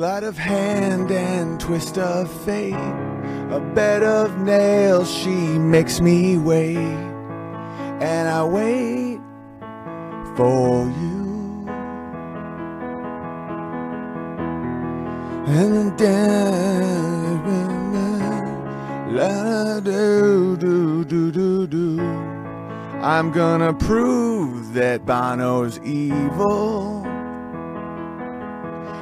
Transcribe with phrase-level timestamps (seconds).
[0.00, 2.72] Sleight of hand and twist of fate.
[2.72, 6.78] A bed of nails she makes me wait.
[6.78, 9.20] And I wait
[10.38, 11.66] for you.
[15.48, 17.44] And then
[19.14, 22.00] la do do do do do.
[23.02, 27.09] I'm gonna prove that Bono's evil.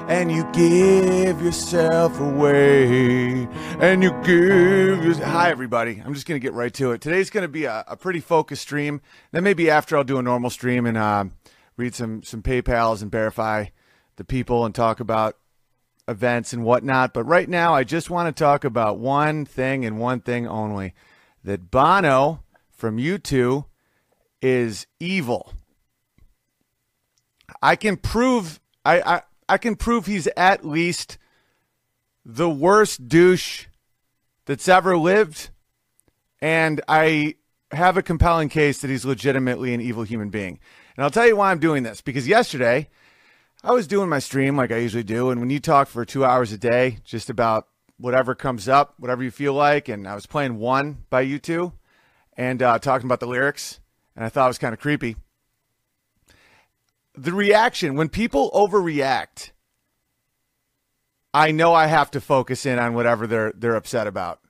[0.08, 3.46] And you give yourself away.
[3.78, 5.14] And you give your...
[5.22, 6.02] Hi, everybody.
[6.02, 7.02] I'm just to get right to it.
[7.02, 9.02] Today's to be a, a, pretty focused stream.
[9.32, 11.26] Then maybe after I'll do a normal stream and uh,
[11.76, 13.66] read some, some PayPals and verify
[14.16, 15.36] the people and talk about
[16.08, 17.12] events and whatnot.
[17.12, 20.94] But right now, I just want to talk about one thing and one thing only
[21.44, 23.66] that Bono from U2
[24.40, 25.52] is evil.
[27.61, 31.18] I can prove I, I I can prove he's at least
[32.24, 33.66] the worst douche
[34.44, 35.50] that's ever lived
[36.40, 37.36] and I
[37.70, 40.58] have a compelling case that he's legitimately an evil human being.
[40.96, 42.88] And I'll tell you why I'm doing this because yesterday
[43.62, 46.24] I was doing my stream like I usually do and when you talk for 2
[46.24, 50.27] hours a day just about whatever comes up, whatever you feel like and I was
[50.27, 51.72] playing one by U2
[52.36, 53.80] and uh, talking about the lyrics
[54.14, 55.16] and I thought it was kind of creepy.
[57.19, 59.50] The reaction, when people overreact,
[61.34, 64.41] I know I have to focus in on whatever they're they're upset about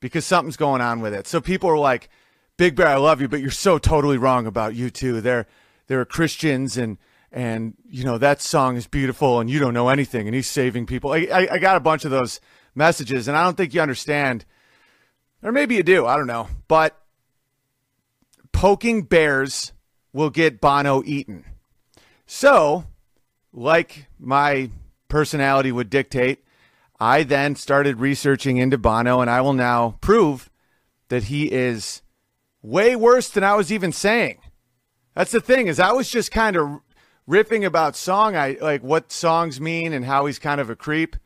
[0.00, 1.26] because something's going on with it.
[1.26, 2.10] So people are like,
[2.56, 5.46] "Big Bear, I love you, but you're so totally wrong about U2 They're
[5.86, 6.98] they're Christians and
[7.32, 10.86] and you know that song is beautiful and you don't know anything and he's saving
[10.86, 12.40] people." I, I, I got a bunch of those
[12.74, 14.44] messages and I don't think you understand,
[15.42, 16.06] or maybe you do.
[16.06, 16.94] I don't know, but
[18.52, 19.72] poking bears
[20.12, 21.44] will get Bono eaten.
[22.30, 22.84] So,
[23.54, 24.68] like my
[25.08, 26.44] personality would dictate,
[27.00, 30.50] I then started researching into Bono, and I will now prove
[31.08, 32.02] that he is
[32.62, 34.40] way worse than I was even saying.
[35.14, 36.80] That's the thing is I was just kind of
[37.26, 41.16] riffing about song I like what songs mean and how he's kind of a creep.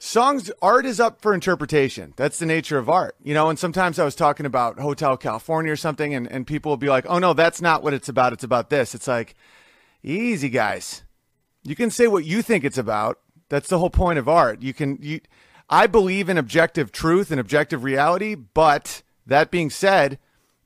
[0.00, 2.12] Songs art is up for interpretation.
[2.16, 5.72] That's the nature of art you know and sometimes i was talking about hotel california
[5.72, 8.32] or something and, and people will be like oh no that's not what it's about
[8.32, 8.94] it's about this.
[8.94, 9.36] It's like
[10.02, 11.02] easy guys
[11.62, 13.18] you can say what you think it's about
[13.48, 15.20] that's the whole point of art you can you
[15.68, 20.18] i believe in objective truth and objective reality but that being said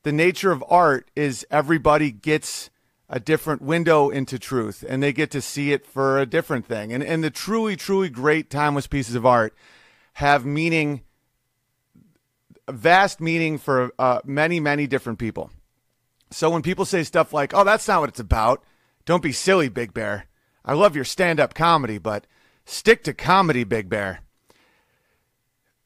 [0.04, 2.70] the nature of art is everybody gets
[3.08, 6.92] a different window into truth and they get to see it for a different thing.
[6.92, 9.54] And, and the truly, truly great timeless pieces of art
[10.14, 11.02] have meaning,
[12.68, 15.50] vast meaning for uh, many, many different people.
[16.30, 18.64] So when people say stuff like, oh, that's not what it's about,
[19.04, 20.26] don't be silly, Big Bear.
[20.64, 22.26] I love your stand up comedy, but
[22.64, 24.20] stick to comedy, Big Bear.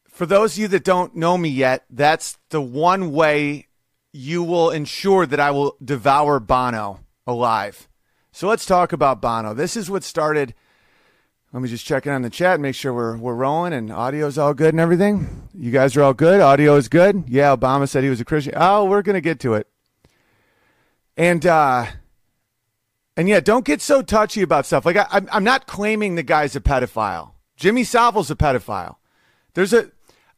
[0.08, 3.68] For those of you that don't know me yet, that's the one way
[4.12, 7.88] you will ensure that I will devour Bono alive.
[8.32, 9.54] So let's talk about Bono.
[9.54, 10.54] This is what started.
[11.52, 13.90] Let me just check in on the chat, and make sure we're we're rolling and
[13.90, 15.48] audio's all good and everything.
[15.54, 16.40] You guys are all good.
[16.40, 17.24] Audio is good.
[17.26, 18.54] Yeah, Obama said he was a Christian.
[18.56, 19.66] Oh, we're gonna get to it.
[21.16, 21.86] And uh,
[23.18, 24.86] and yeah, don't get so touchy about stuff.
[24.86, 27.32] Like I, I'm I'm not claiming the guy's a pedophile.
[27.56, 28.94] Jimmy Savile's a pedophile.
[29.54, 29.90] There's a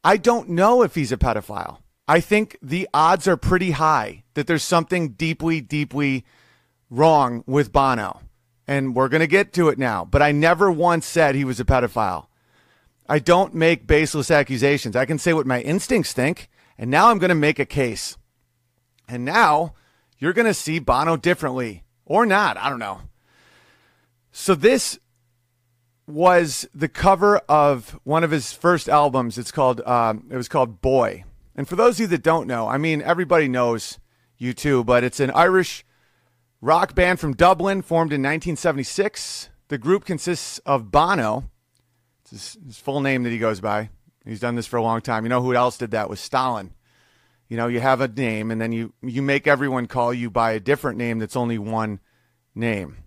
[0.03, 1.83] I don't know if he's a pedophile.
[2.09, 6.25] I think the odds are pretty high that there's something deeply, deeply
[6.89, 8.23] wrong with Bono.
[8.67, 10.07] And we're going to get to it now.
[10.07, 12.29] But I never once said he was a pedophile.
[13.09, 14.97] I don't make baseless accusations.
[14.97, 16.49] I can say what my instincts think.
[16.79, 18.17] And now I'm going to make a case.
[19.07, 19.75] And now
[20.19, 22.57] you're going to see Bono differently or not.
[22.57, 23.03] I don't know.
[24.33, 24.99] So this
[26.09, 29.39] was the cover of one of his first albums.
[29.39, 31.23] It's called, um, it was called Boy.
[31.55, 34.01] And for those of you that don't know, I mean, everybody knows
[34.41, 35.85] U2, but it's an Irish
[36.61, 39.49] Rock band from Dublin, formed in 1976.
[39.69, 41.49] The group consists of Bono.
[42.23, 43.89] It's his, his, full name that he goes by.
[44.27, 45.25] He's done this for a long time.
[45.25, 46.11] You know who else did that?
[46.11, 46.73] Was Stalin.
[47.51, 50.53] You know, you have a name, and then you you make everyone call you by
[50.53, 51.99] a different name that's only one
[52.55, 52.99] name.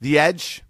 [0.00, 0.64] The Edge,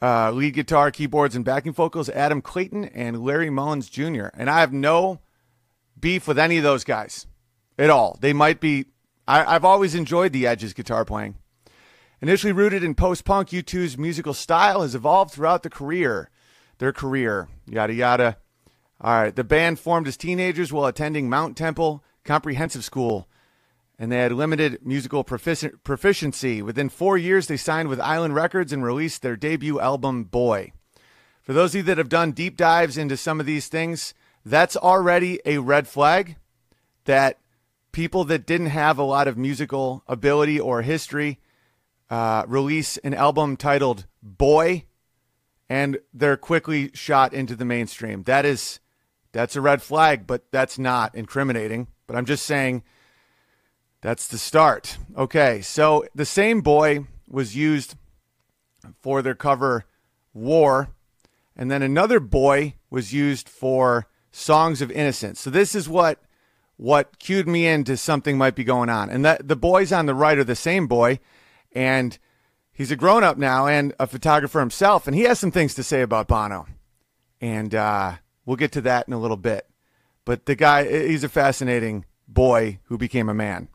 [0.00, 4.28] uh, lead guitar, keyboards, and backing vocals, Adam Clayton and Larry Mullen Jr.
[4.32, 5.20] And I have no
[5.98, 7.26] beef with any of those guys
[7.76, 8.16] at all.
[8.20, 8.86] They might be
[9.26, 11.34] I, have always enjoyed the Edge's guitar playing.
[12.22, 16.30] Initially rooted in post punk, U2's musical style has evolved throughout the career,
[16.78, 18.36] their career, yada yada.
[19.00, 23.28] All right, the band formed as teenagers while attending Mount Temple Comprehensive School
[23.98, 26.62] and they had limited musical profici- proficiency.
[26.62, 30.72] Within four years, they signed with Island Records and released their debut album, Boy.
[31.42, 34.14] For those of you that have done deep dives into some of these things,
[34.44, 36.36] that's already a red flag
[37.06, 37.38] that
[37.90, 41.40] people that didn't have a lot of musical ability or history
[42.08, 44.84] uh, release an album titled Boy,
[45.68, 48.22] and they're quickly shot into the mainstream.
[48.24, 48.78] That is,
[49.32, 51.88] that's a red flag, but that's not incriminating.
[52.06, 52.82] But I'm just saying
[54.00, 54.98] that's the start.
[55.16, 57.96] Okay, so the same boy was used
[59.00, 59.84] for their cover
[60.34, 60.90] War,
[61.56, 65.40] and then another boy was used for Songs of Innocence.
[65.40, 66.22] So this is what
[66.76, 69.10] what cued me into something might be going on.
[69.10, 71.18] And that the boys on the right are the same boy,
[71.72, 72.16] and
[72.72, 75.82] he's a grown up now and a photographer himself, and he has some things to
[75.82, 76.66] say about Bono.
[77.40, 78.16] And uh,
[78.48, 79.66] we'll get to that in a little bit.
[80.24, 83.68] But the guy, he's a fascinating boy who became a man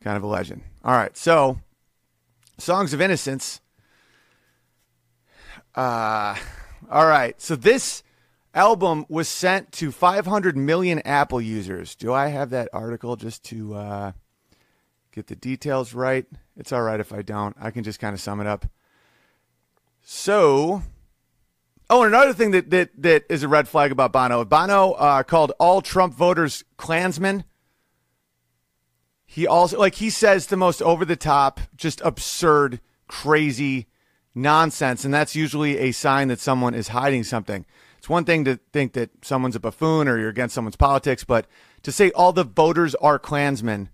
[0.00, 0.62] kind of a legend.
[0.84, 1.58] All right, so
[2.58, 3.60] Songs of Innocence.
[5.74, 6.36] Uh,
[6.90, 8.04] all right, so this
[8.54, 11.96] album was sent to 500 million Apple users.
[11.96, 14.12] Do I have that article just to uh,
[15.10, 16.26] get the details right?
[16.56, 17.56] It's all right if I don't.
[17.60, 18.66] I can just kind of sum it up.
[20.02, 20.82] So,
[21.92, 24.44] oh, and another thing that that, that is a red flag about Bono.
[24.44, 27.44] Bono uh, called all Trump voters Klansmen.
[29.26, 33.86] He also like he says the most over the top, just absurd, crazy
[34.34, 37.64] nonsense, and that's usually a sign that someone is hiding something.
[37.98, 41.46] It's one thing to think that someone's a buffoon or you're against someone's politics, but
[41.82, 43.90] to say all the voters are Klansmen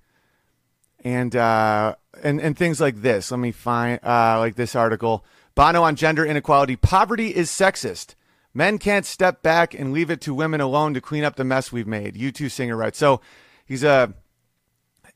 [1.04, 3.30] and uh, and and things like this.
[3.30, 5.24] Let me find uh, like this article.
[5.58, 6.76] Bono on gender inequality.
[6.76, 8.14] Poverty is sexist.
[8.54, 11.72] Men can't step back and leave it to women alone to clean up the mess
[11.72, 12.14] we've made.
[12.14, 12.96] U2 singer writes.
[12.96, 13.20] So
[13.66, 14.14] he's a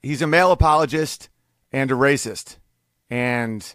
[0.02, 1.28] he's a male apologist
[1.70, 2.56] and a racist.
[3.08, 3.72] And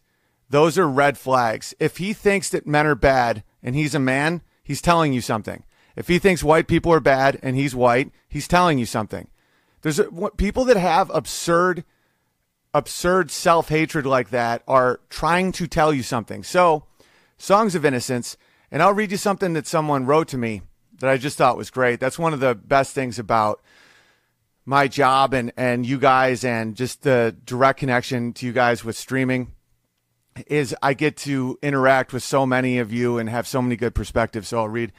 [0.49, 1.73] those are red flags.
[1.79, 5.63] If he thinks that men are bad and he's a man, he's telling you something.
[5.95, 9.29] If he thinks white people are bad and he's white, he's telling you something.
[9.83, 10.01] There's
[10.35, 11.85] people that have absurd
[12.73, 16.43] absurd self-hatred like that are trying to tell you something.
[16.43, 16.85] So,
[17.37, 18.37] Songs of Innocence,
[18.71, 20.61] and I'll read you something that someone wrote to me
[20.99, 21.99] that I just thought was great.
[21.99, 23.61] That's one of the best things about
[24.65, 28.97] my job and and you guys and just the direct connection to you guys with
[28.97, 29.53] streaming
[30.45, 33.95] is I get to interact with so many of you and have so many good
[33.95, 34.49] perspectives.
[34.49, 34.91] So I'll read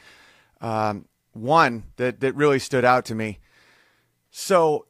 [0.61, 3.39] um, one that that really stood out to me.
[4.31, 4.87] So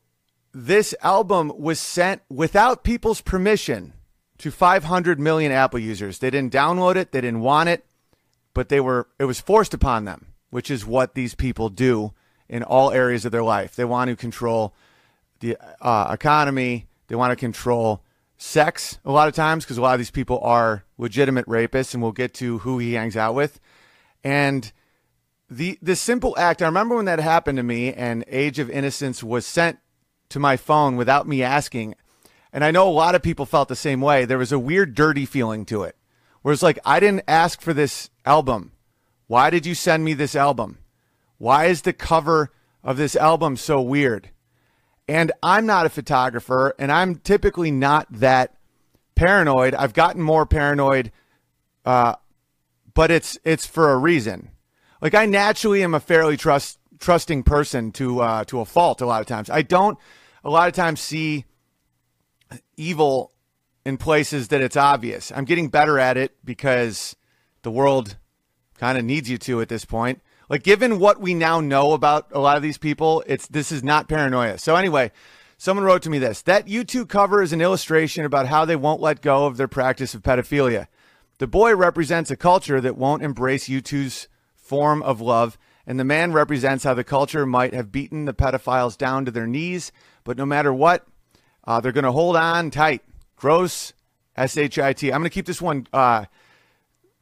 [0.66, 3.92] this album was sent without people's permission
[4.38, 6.18] to 500 million Apple users.
[6.18, 7.84] They didn't download it, they didn't want it,
[8.54, 12.12] but they were it was forced upon them, which is what these people do
[12.48, 13.76] in all areas of their life.
[13.76, 14.74] They want to control
[15.38, 16.88] the uh, economy.
[17.06, 18.02] They want to control
[18.36, 22.02] sex a lot of times because a lot of these people are legitimate rapists, and
[22.02, 23.60] we'll get to who he hangs out with.
[24.24, 24.72] And
[25.48, 26.62] the the simple act.
[26.62, 29.78] I remember when that happened to me, and Age of Innocence was sent
[30.30, 31.94] to my phone without me asking.
[32.52, 34.24] And I know a lot of people felt the same way.
[34.24, 35.96] There was a weird, dirty feeling to it,
[36.42, 38.72] where it's like I didn't ask for this album.
[39.26, 40.78] Why did you send me this album?
[41.36, 42.50] Why is the cover
[42.82, 44.30] of this album so weird?
[45.06, 48.54] And I'm not a photographer, and I'm typically not that
[49.14, 49.74] paranoid.
[49.74, 51.12] I've gotten more paranoid,
[51.84, 52.14] uh,
[52.94, 54.50] but it's it's for a reason.
[55.00, 59.00] Like I naturally am a fairly trust trusting person to uh, to a fault.
[59.00, 59.98] A lot of times, I don't.
[60.48, 61.44] A lot of times, see
[62.74, 63.34] evil
[63.84, 65.30] in places that it's obvious.
[65.30, 67.14] I'm getting better at it because
[67.60, 68.16] the world
[68.78, 70.22] kind of needs you to at this point.
[70.48, 73.84] Like given what we now know about a lot of these people, it's this is
[73.84, 74.56] not paranoia.
[74.56, 75.12] So anyway,
[75.58, 76.40] someone wrote to me this.
[76.40, 80.14] That U2 cover is an illustration about how they won't let go of their practice
[80.14, 80.86] of pedophilia.
[81.36, 86.32] The boy represents a culture that won't embrace U2's form of love, and the man
[86.32, 89.90] represents how the culture might have beaten the pedophiles down to their knees,
[90.22, 91.06] but no matter what,
[91.64, 93.02] uh, they're going to hold on tight.
[93.36, 93.94] Gross,
[94.36, 95.10] S H I T.
[95.10, 96.26] I'm going to keep this one uh,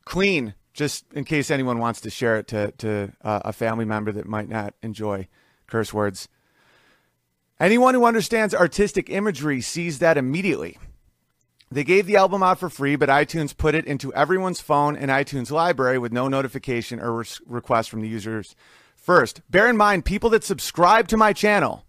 [0.04, 4.10] clean just in case anyone wants to share it to, to uh, a family member
[4.10, 5.28] that might not enjoy
[5.68, 6.28] curse words.
[7.60, 10.76] Anyone who understands artistic imagery sees that immediately.
[11.70, 15.10] They gave the album out for free, but iTunes put it into everyone's phone and
[15.10, 18.54] iTunes library with no notification or re- request from the users
[18.94, 19.42] first.
[19.50, 21.84] Bear in mind, people that subscribe to my channel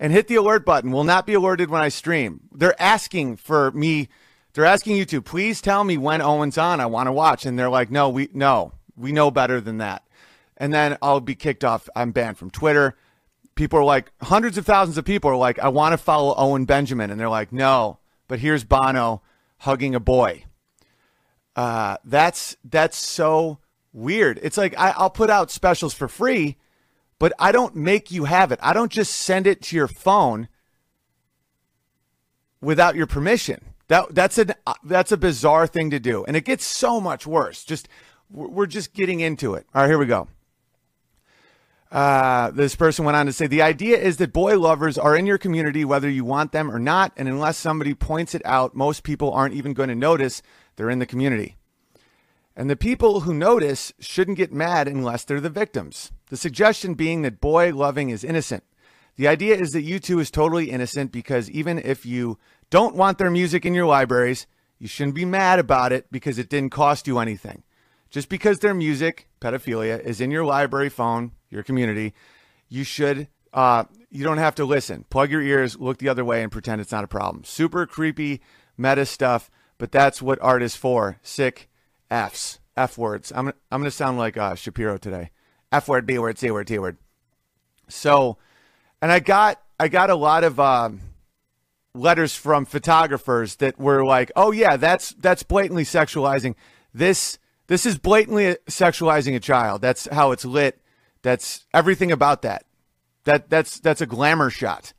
[0.00, 2.40] and hit the alert button will not be alerted when I stream.
[2.52, 4.08] They're asking for me
[4.52, 6.80] they're asking you to please tell me when Owen's on.
[6.80, 10.02] I want to watch, and they're like, no, we no, we know better than that.
[10.56, 11.88] And then I'll be kicked off.
[11.94, 12.96] I'm banned from Twitter.
[13.54, 16.64] people are like, hundreds of thousands of people are like, I want to follow Owen
[16.64, 17.10] Benjamin.
[17.10, 17.98] And they're like, no,
[18.30, 19.22] but here's Bono
[19.58, 20.44] hugging a boy.
[21.56, 23.58] Uh, that's that's so
[23.92, 24.38] weird.
[24.40, 26.56] It's like I, I'll put out specials for free,
[27.18, 28.60] but I don't make you have it.
[28.62, 30.46] I don't just send it to your phone
[32.60, 33.64] without your permission.
[33.88, 34.46] That that's a
[34.84, 37.64] that's a bizarre thing to do, and it gets so much worse.
[37.64, 37.88] Just
[38.30, 39.66] we're just getting into it.
[39.74, 40.28] All right, here we go.
[41.90, 45.26] Uh, this person went on to say the idea is that boy lovers are in
[45.26, 49.02] your community whether you want them or not, and unless somebody points it out, most
[49.02, 50.40] people aren't even going to notice
[50.76, 51.56] they're in the community.
[52.54, 56.12] And the people who notice shouldn't get mad unless they're the victims.
[56.28, 58.64] The suggestion being that boy loving is innocent.
[59.16, 62.38] The idea is that U2 is totally innocent because even if you
[62.70, 64.46] don't want their music in your libraries,
[64.78, 67.62] you shouldn't be mad about it because it didn't cost you anything.
[68.10, 72.12] Just because their music, pedophilia, is in your library phone, your community,
[72.68, 75.04] you should, uh, you don't have to listen.
[75.10, 77.44] Plug your ears, look the other way, and pretend it's not a problem.
[77.44, 78.40] Super creepy
[78.76, 81.18] meta stuff, but that's what art is for.
[81.22, 81.68] Sick
[82.10, 83.32] F's, F words.
[83.34, 85.30] I'm, I'm going to sound like uh, Shapiro today.
[85.70, 86.96] F word, B word, C word, T word.
[87.88, 88.38] So,
[89.00, 91.00] and I got, I got a lot of, um,
[91.94, 96.54] letters from photographers that were like, "Oh yeah, that's that's blatantly sexualizing
[96.94, 97.38] this.
[97.70, 99.80] This is blatantly sexualizing a child.
[99.80, 100.82] That's how it's lit.
[101.22, 102.64] That's everything about that.
[103.22, 104.92] That that's that's a glamour shot."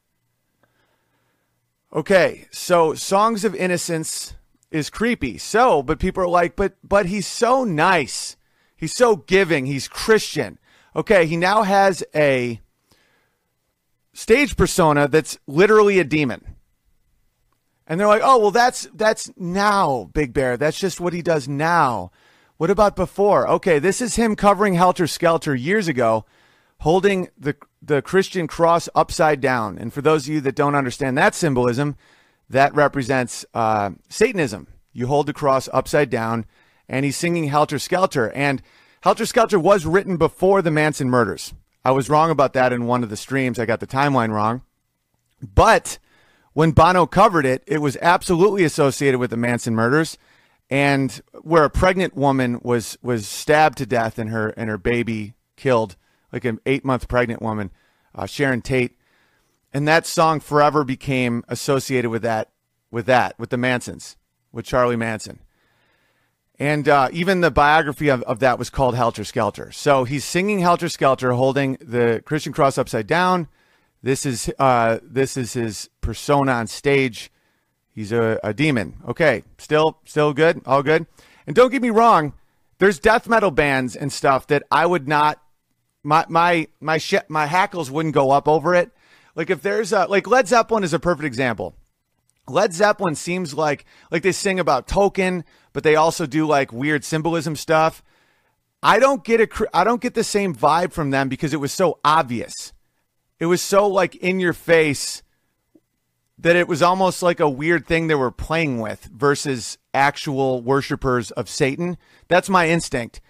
[1.91, 4.35] Okay, so songs of innocence
[4.71, 5.37] is creepy.
[5.37, 8.37] So, but people are like, "But but he's so nice.
[8.77, 9.65] He's so giving.
[9.65, 10.57] He's Christian."
[10.95, 12.61] Okay, he now has a
[14.13, 16.55] stage persona that's literally a demon.
[17.85, 20.55] And they're like, "Oh, well that's that's now, Big Bear.
[20.55, 22.11] That's just what he does now."
[22.61, 23.47] What about before?
[23.47, 26.25] Okay, this is him covering Helter Skelter years ago,
[26.81, 29.79] holding the the Christian cross upside down.
[29.79, 31.95] And for those of you that don't understand that symbolism,
[32.51, 34.67] that represents uh, Satanism.
[34.93, 36.45] You hold the cross upside down,
[36.87, 38.29] and he's singing Helter Skelter.
[38.29, 38.61] And
[39.01, 41.55] Helter Skelter was written before the Manson murders.
[41.83, 43.57] I was wrong about that in one of the streams.
[43.57, 44.61] I got the timeline wrong.
[45.41, 45.97] But
[46.53, 50.19] when Bono covered it, it was absolutely associated with the Manson murders,
[50.71, 55.33] and where a pregnant woman was was stabbed to death and her and her baby
[55.55, 55.95] killed,
[56.31, 57.69] like an eight month pregnant woman,
[58.15, 58.97] uh, Sharon Tate,
[59.73, 62.49] and that song forever became associated with that
[62.89, 64.15] with that with the Mansons,
[64.51, 65.41] with Charlie Manson.
[66.57, 69.71] And uh, even the biography of, of that was called Helter Skelter.
[69.71, 73.47] So he's singing Helter Skelter, holding the Christian cross upside down
[74.03, 77.31] this is uh, this is his persona on stage.
[77.93, 78.97] He's a, a demon.
[79.07, 81.05] Okay, still still good, all good.
[81.45, 82.33] And don't get me wrong,
[82.77, 85.41] there's death metal bands and stuff that I would not
[86.03, 88.91] my my my sh- my hackles wouldn't go up over it.
[89.35, 91.75] Like if there's a like Led Zeppelin is a perfect example.
[92.47, 95.43] Led Zeppelin seems like like they sing about Tolkien,
[95.73, 98.03] but they also do like weird symbolism stuff.
[98.83, 101.71] I don't get a I don't get the same vibe from them because it was
[101.71, 102.73] so obvious
[103.41, 105.23] it was so like in your face
[106.41, 111.29] that it was almost like a weird thing they were playing with versus actual worshippers
[111.31, 111.97] of Satan.
[112.27, 113.21] That's my instinct.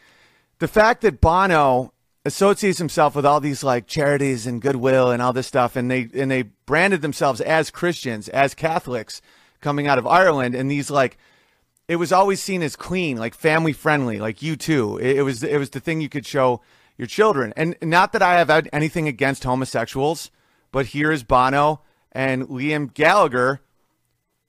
[0.60, 5.34] The fact that Bono associates himself with all these like charities and goodwill and all
[5.34, 9.22] this stuff and they and they branded themselves as Christians, as Catholics
[9.60, 11.18] coming out of Ireland and these like
[11.88, 15.02] it was always seen as clean, like family friendly, like U2.
[15.02, 16.62] It, it was it was the thing you could show
[16.98, 17.54] your children.
[17.58, 20.32] And not that I have anything against homosexuals,
[20.72, 23.62] but here is Bono and Liam Gallagher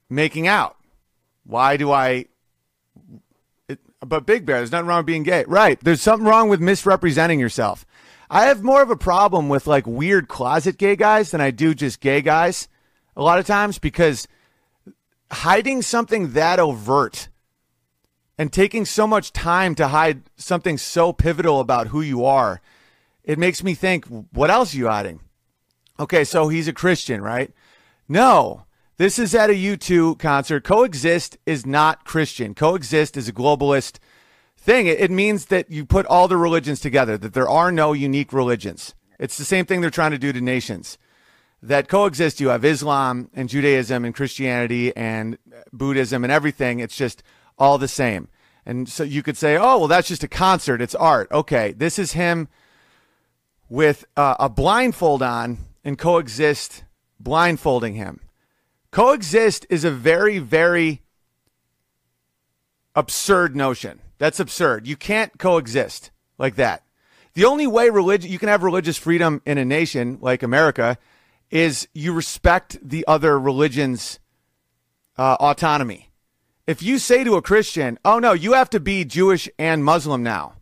[0.09, 0.77] making out.
[1.45, 2.27] Why do I?
[3.69, 5.45] It, but Big Bear, there's nothing wrong with being gay.
[5.47, 5.79] Right.
[5.83, 7.87] There's something wrong with misrepresenting yourself.
[8.31, 11.75] I have more of a problem with like weird closet gay guys than I do
[11.75, 12.69] just gay guys
[13.15, 14.27] a lot of times because
[15.31, 17.29] hiding something that overt
[18.39, 22.61] and taking so much time to hide something so pivotal about who you are,
[23.23, 25.21] it makes me think, what else are you hiding?
[26.01, 27.53] Okay, so he's a Christian, right?
[28.09, 28.65] No,
[28.97, 30.65] this is at a U2 concert.
[30.65, 32.55] Coexist is not Christian.
[32.55, 33.99] Coexist is a globalist
[34.57, 34.87] thing.
[34.87, 38.95] It, means that you put all the religions together, that there are no unique religions.
[39.19, 40.99] It's the same thing they're trying to do to nations.
[41.63, 45.39] That coexist, you have Islam and Judaism and Christianity and
[45.73, 46.81] Buddhism and everything.
[46.81, 47.23] It's just
[47.59, 48.29] all the same.
[48.65, 50.81] And so you could say, oh, well, that's just a concert.
[50.81, 51.31] It's art.
[51.33, 51.73] Okay.
[51.73, 52.49] This is him
[53.69, 56.85] with uh, a blindfold on and coexist
[57.19, 58.21] blindfolding him.
[58.91, 61.03] Coexist is a very, very
[62.95, 64.01] absurd notion.
[64.19, 64.87] That's absurd.
[64.87, 66.83] You can't coexist like that.
[67.35, 70.99] The only way religion you can have religious freedom in a nation like America
[71.51, 74.19] is you respect the other religion's
[75.17, 76.11] uh, autonomy.
[76.67, 80.23] If you say to a Christian, "Oh no, you have to be Jewish and Muslim
[80.23, 80.55] now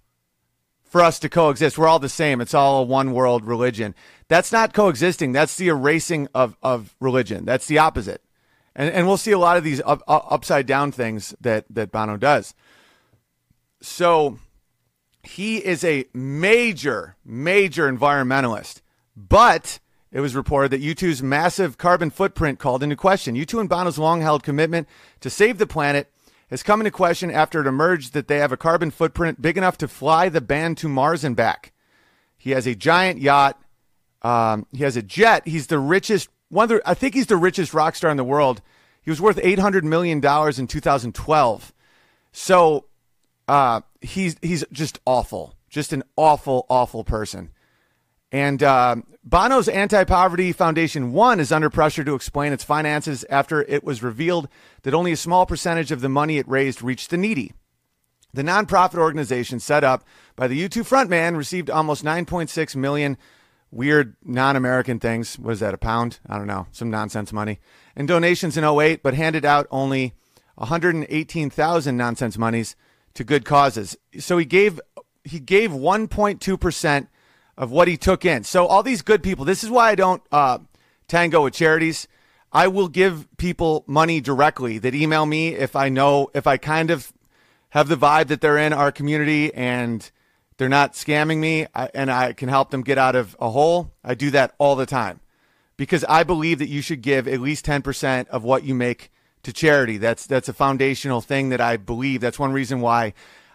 [0.90, 1.78] for us to coexist.
[1.78, 2.42] We're all the same.
[2.42, 3.94] It's all a one world religion."
[4.28, 5.32] That's not coexisting.
[5.32, 7.46] That's the erasing of of religion.
[7.46, 8.22] That's the opposite.
[8.76, 11.90] And and we'll see a lot of these up, up, upside down things that that
[11.90, 12.54] Bono does.
[13.80, 14.38] So
[15.22, 18.80] he is a major, major environmentalist.
[19.16, 19.80] But
[20.12, 23.36] it was reported that U2's massive carbon footprint called into question.
[23.36, 24.88] U2 and Bono's long held commitment
[25.20, 26.10] to save the planet
[26.50, 29.78] has come into question after it emerged that they have a carbon footprint big enough
[29.78, 31.72] to fly the band to Mars and back.
[32.36, 33.60] He has a giant yacht.
[34.22, 35.46] Um, he has a jet.
[35.46, 38.60] He's the richest, one the, I think he's the richest rock star in the world.
[39.02, 41.72] He was worth $800 million in 2012.
[42.32, 42.86] So
[43.48, 47.50] uh, he's he's just awful, just an awful, awful person.
[48.32, 53.62] And uh, Bono's Anti Poverty Foundation One is under pressure to explain its finances after
[53.62, 54.48] it was revealed
[54.82, 57.52] that only a small percentage of the money it raised reached the needy.
[58.32, 60.04] The nonprofit organization set up
[60.36, 63.16] by the U2 frontman received almost 9.6 million
[63.72, 65.38] weird non-American things.
[65.38, 65.74] What is that?
[65.74, 66.20] A pound?
[66.28, 66.66] I don't know.
[66.70, 67.58] Some nonsense money.
[67.96, 70.14] And donations in 08, but handed out only
[70.54, 72.76] 118,000 nonsense monies
[73.14, 73.96] to good causes.
[74.18, 74.80] So he gave
[75.24, 77.08] he gave 1.2 percent
[77.60, 78.42] of what he took in.
[78.42, 79.44] So all these good people.
[79.44, 80.58] This is why I don't uh,
[81.06, 82.08] tango with charities.
[82.50, 86.90] I will give people money directly that email me if I know if I kind
[86.90, 87.12] of
[87.68, 90.10] have the vibe that they're in our community and
[90.56, 93.92] they're not scamming me and I can help them get out of a hole.
[94.02, 95.20] I do that all the time
[95.76, 99.12] because I believe that you should give at least 10% of what you make
[99.42, 99.98] to charity.
[99.98, 102.22] That's that's a foundational thing that I believe.
[102.22, 103.12] That's one reason why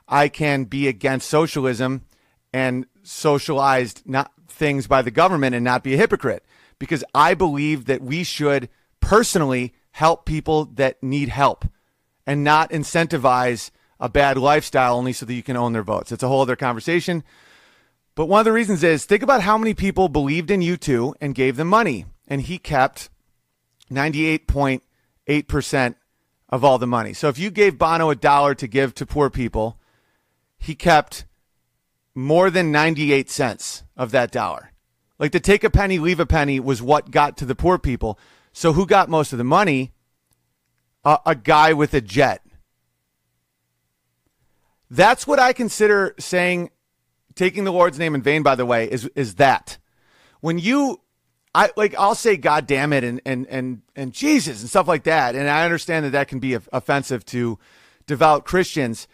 [0.07, 2.03] I can be against socialism
[2.55, 6.45] and socialized not things by the government and not be a hypocrite
[6.79, 8.69] because I believe that we should
[9.01, 11.65] personally help people that need help
[12.25, 16.13] and not incentivize a bad lifestyle only so that you can own their votes.
[16.13, 17.25] It's a whole other conversation.
[18.15, 21.35] But one of the reasons is think about how many people believed in U2 and
[21.35, 22.05] gave them money.
[22.25, 23.09] And he kept
[23.89, 24.81] 98 point
[25.27, 25.95] 8%
[26.47, 27.11] of all the money.
[27.11, 29.77] So if you gave Bono a dollar to give to poor people,
[30.57, 31.25] he kept
[32.15, 34.71] more than 98 cents of that dollar.
[35.19, 38.17] Like to take a penny, leave a penny was what got to the poor people.
[38.53, 39.91] So who got most of the money?
[41.03, 42.41] A guy with a jet.
[44.89, 46.71] That's what I consider saying
[47.35, 49.77] taking the Lord's name in vain, by the way, is is that.
[50.39, 51.01] When you
[51.53, 55.03] I like I'll say God damn it and and and and Jesus and stuff like
[55.03, 57.59] that, and I understand that that can be offensive to
[58.07, 59.07] devout Christians,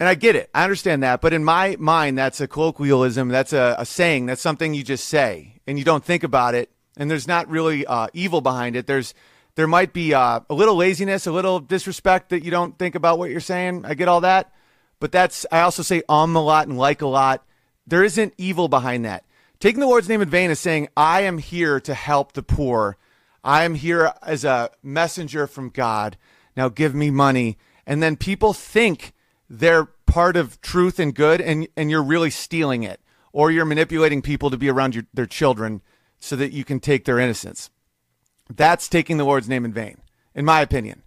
[0.00, 3.52] and I get it, I understand that, but in my mind, that's a colloquialism, that's
[3.52, 7.10] a, a saying, that's something you just say, and you don't think about it, and
[7.10, 8.86] there's not really uh, evil behind it.
[8.86, 9.14] There's
[9.56, 13.18] there might be uh, a little laziness, a little disrespect that you don't think about
[13.18, 13.84] what you're saying.
[13.84, 14.52] I get all that,
[15.00, 17.44] but that's I also say um a lot and like a lot.
[17.86, 19.24] There isn't evil behind that.
[19.58, 22.96] Taking the Lord's name in vain is saying, I am here to help the poor.
[23.44, 26.16] I am here as a messenger from God.
[26.56, 27.58] Now give me money.
[27.86, 29.12] And then people think
[29.50, 33.00] they're part of truth and good, and, and you're really stealing it.
[33.32, 35.82] Or you're manipulating people to be around your, their children
[36.18, 37.70] so that you can take their innocence.
[38.48, 39.98] That's taking the Lord's name in vain,
[40.34, 41.02] in my opinion.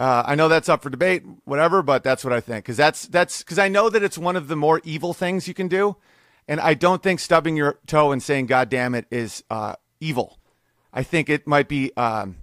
[0.00, 2.64] Uh, I know that's up for debate, whatever, but that's what I think.
[2.64, 5.54] Because that's that's because I know that it's one of the more evil things you
[5.54, 5.96] can do.
[6.46, 10.38] And I don't think stubbing your toe and saying "God damn it" is uh, evil.
[10.92, 12.38] I think it might be, um,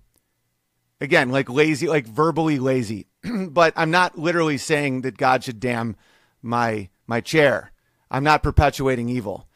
[1.02, 3.08] again, like lazy, like verbally lazy.
[3.50, 5.96] but I'm not literally saying that God should damn
[6.42, 7.72] my my chair.
[8.10, 9.48] I'm not perpetuating evil.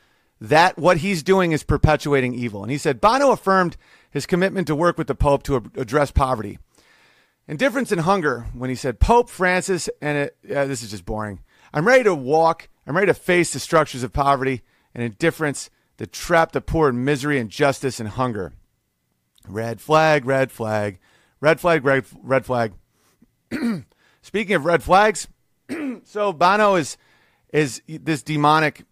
[0.42, 2.64] That what he's doing is perpetuating evil.
[2.64, 3.78] And he said Bono affirmed
[4.10, 6.60] his commitment to work with the Pope to address poverty.
[7.48, 11.42] Indifference and hunger when he said Pope Francis and it, uh, this is just boring.
[11.74, 14.64] I'm ready to walk I'm ready to face the structures of poverty
[14.96, 18.54] and indifference that trap the poor in misery, injustice, and hunger.
[19.48, 20.98] Red flag, red flag,
[21.40, 22.74] red flag, red, red flag.
[24.22, 25.28] Speaking of red flags,
[26.04, 26.98] so Bono is
[27.52, 28.84] is this demonic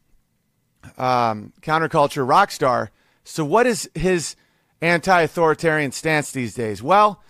[0.97, 2.91] um, counterculture rock star.
[3.23, 4.35] So what is his
[4.81, 6.81] anti-authoritarian stance these days?
[6.81, 7.21] Well,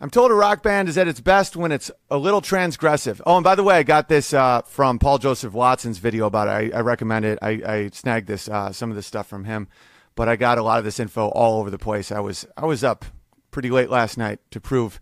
[0.00, 3.20] I'm told a rock band is at its best when it's a little transgressive.
[3.26, 6.48] Oh, and by the way, I got this uh, from Paul Joseph Watson's video about
[6.48, 6.74] it.
[6.74, 7.38] I, I recommend it.
[7.42, 9.68] I, I snagged this uh, some of this stuff from him,
[10.14, 12.12] but I got a lot of this info all over the place.
[12.12, 13.04] I was I was up
[13.50, 15.00] pretty late last night to prove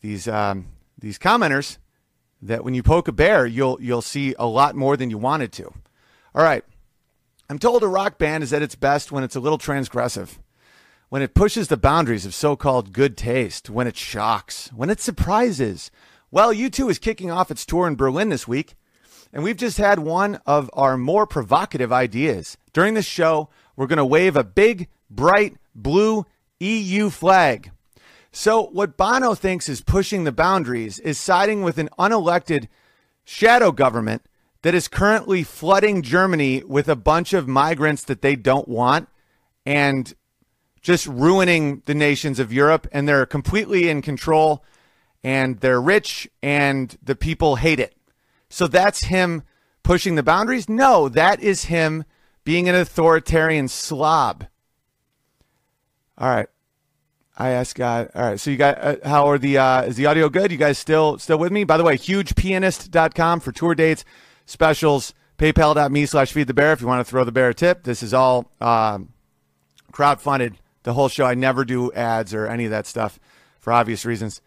[0.00, 0.66] these um,
[0.98, 1.78] these commenters
[2.42, 5.52] that when you poke a bear, you'll you'll see a lot more than you wanted
[5.52, 5.72] to.
[6.34, 6.64] All right.
[7.50, 10.36] I'm told a rock band is at its best when it's a little transgressive,
[11.08, 15.00] when it pushes the boundaries of so called good taste, when it shocks, when it
[15.00, 15.90] surprises.
[16.30, 18.74] Well, U2 is kicking off its tour in Berlin this week,
[19.32, 22.58] and we've just had one of our more provocative ideas.
[22.74, 26.26] During this show, we're going to wave a big, bright blue
[26.60, 27.70] EU flag.
[28.30, 32.68] So, what Bono thinks is pushing the boundaries is siding with an unelected
[33.24, 34.22] shadow government
[34.62, 39.08] that is currently flooding Germany with a bunch of migrants that they don't want
[39.64, 40.14] and
[40.80, 42.86] just ruining the nations of Europe.
[42.92, 44.64] And they're completely in control
[45.22, 47.94] and they're rich and the people hate it.
[48.48, 49.42] So that's him
[49.82, 50.68] pushing the boundaries?
[50.68, 52.04] No, that is him
[52.44, 54.46] being an authoritarian slob.
[56.16, 56.48] All right.
[57.38, 58.10] I asked God.
[58.16, 58.40] All right.
[58.40, 60.50] So you got uh, how are the uh, is the audio good?
[60.50, 61.62] You guys still still with me?
[61.62, 64.04] By the way, hugepianist.com for tour dates,
[64.44, 67.84] specials, paypal.me slash feed the bear if you want to throw the bear a tip.
[67.84, 69.10] This is all um,
[69.92, 70.56] crowd funded.
[70.82, 71.26] The whole show.
[71.26, 73.20] I never do ads or any of that stuff
[73.60, 74.40] for obvious reasons.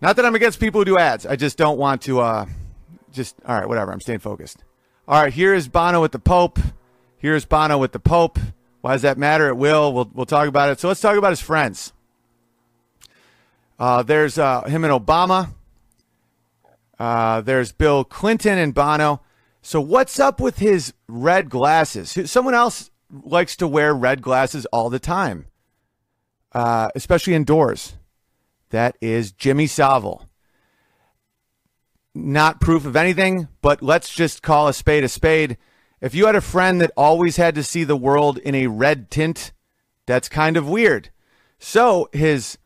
[0.00, 1.26] Not that I'm against people who do ads.
[1.26, 2.46] I just don't want to uh,
[3.12, 3.92] just all right, whatever.
[3.92, 4.64] I'm staying focused.
[5.06, 6.58] All right, here is Bono with the Pope.
[7.18, 8.38] Here's Bono with the Pope.
[8.84, 9.48] Why does that matter?
[9.48, 9.94] It will.
[9.94, 10.78] We'll we'll talk about it.
[10.78, 11.94] So let's talk about his friends.
[13.78, 15.54] Uh, there's uh, him and Obama.
[16.98, 19.22] Uh, there's Bill Clinton and Bono.
[19.62, 22.30] So what's up with his red glasses?
[22.30, 25.46] Someone else likes to wear red glasses all the time,
[26.52, 27.94] uh, especially indoors.
[28.68, 30.28] That is Jimmy Savile
[32.14, 35.56] not proof of anything, but let's just call a spade a spade.
[36.00, 39.10] If you had a friend that always had to see the world in a red
[39.10, 39.52] tint,
[40.06, 41.10] that's kind of weird.
[41.58, 42.58] So his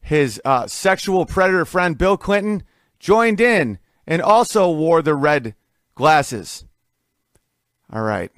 [0.00, 2.62] his uh, sexual predator friend Bill Clinton
[2.98, 5.54] joined in and also wore the red
[5.94, 6.64] glasses.
[7.92, 8.30] All right,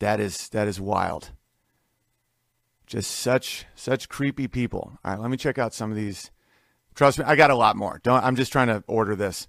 [0.00, 1.30] that is that is wild.
[2.86, 4.98] Just such such creepy people.
[5.04, 6.30] All right, let me check out some of these
[6.94, 8.00] Trust me, I got a lot more.
[8.02, 8.22] Don't.
[8.22, 9.48] I'm just trying to order this.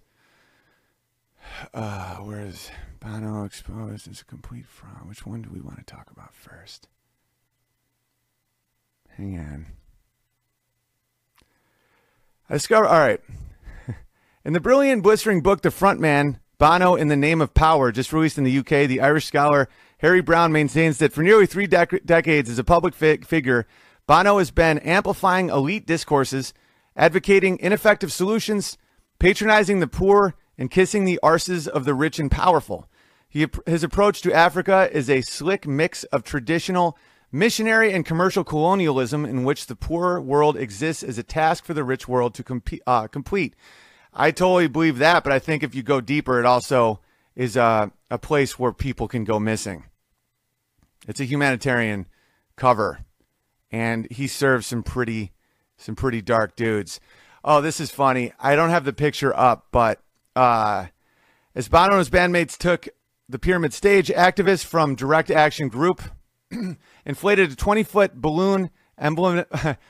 [1.73, 2.71] Uh, where is
[3.03, 5.07] Bono exposed as a complete fraud?
[5.07, 6.87] Which one do we want to talk about first?
[9.17, 9.65] Hang on.
[12.49, 12.87] I discovered.
[12.87, 13.19] All right.
[14.45, 18.37] in the brilliant, blistering book, The Frontman, Bono in the Name of Power, just released
[18.37, 19.67] in the UK, the Irish scholar
[19.99, 23.65] Harry Browne maintains that for nearly three dec- decades as a public fi- figure,
[24.07, 26.53] Bono has been amplifying elite discourses
[26.95, 28.77] advocating ineffective solutions,
[29.19, 32.87] patronizing the poor, and kissing the arses of the rich and powerful.
[33.33, 36.95] He, his approach to Africa is a slick mix of traditional
[37.31, 41.83] missionary and commercial colonialism in which the poor world exists as a task for the
[41.83, 43.55] rich world to uh, complete.
[44.13, 46.99] I totally believe that, but I think if you go deeper, it also
[47.35, 49.85] is a, a place where people can go missing.
[51.07, 52.05] It's a humanitarian
[52.55, 52.99] cover,
[53.71, 55.31] and he serves some pretty
[55.75, 56.99] some pretty dark dudes.
[57.43, 58.31] Oh, this is funny.
[58.39, 60.03] I don't have the picture up, but
[60.35, 60.85] uh,
[61.55, 62.89] as Bono and his bandmates took
[63.29, 66.01] the pyramid stage, activists from Direct Action Group
[67.05, 69.45] inflated a 20 foot balloon emblem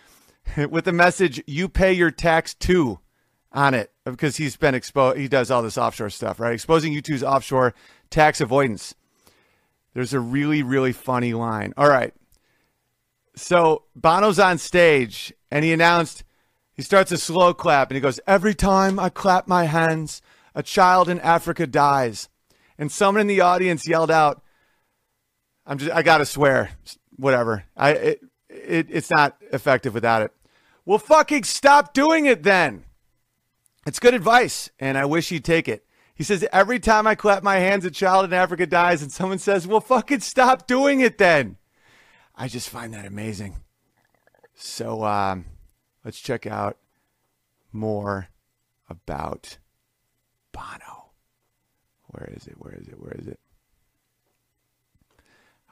[0.69, 2.99] with the message, You pay your tax too,
[3.53, 5.17] on it because he's been exposed.
[5.17, 6.53] He does all this offshore stuff, right?
[6.53, 7.73] Exposing U2's offshore
[8.09, 8.95] tax avoidance.
[9.93, 11.73] There's a really, really funny line.
[11.77, 12.13] All right.
[13.35, 16.23] So Bono's on stage and he announced,
[16.73, 20.21] he starts a slow clap and he goes, Every time I clap my hands,
[20.55, 22.29] a child in Africa dies.
[22.77, 24.41] And someone in the audience yelled out,
[25.65, 26.71] I'm just, I gotta swear,
[27.15, 27.65] whatever.
[27.77, 30.31] I, it, it, it's not effective without it.
[30.85, 32.83] Well, fucking stop doing it then.
[33.85, 35.85] It's good advice, and I wish you'd take it.
[36.15, 39.01] He says, Every time I clap my hands, a child in Africa dies.
[39.01, 41.57] And someone says, Well, fucking stop doing it then.
[42.35, 43.57] I just find that amazing.
[44.55, 45.45] So um,
[46.03, 46.77] let's check out
[47.71, 48.29] more
[48.89, 49.57] about
[50.51, 51.02] Bono.
[52.13, 52.55] Where is it?
[52.57, 52.99] Where is it?
[52.99, 53.39] Where is it?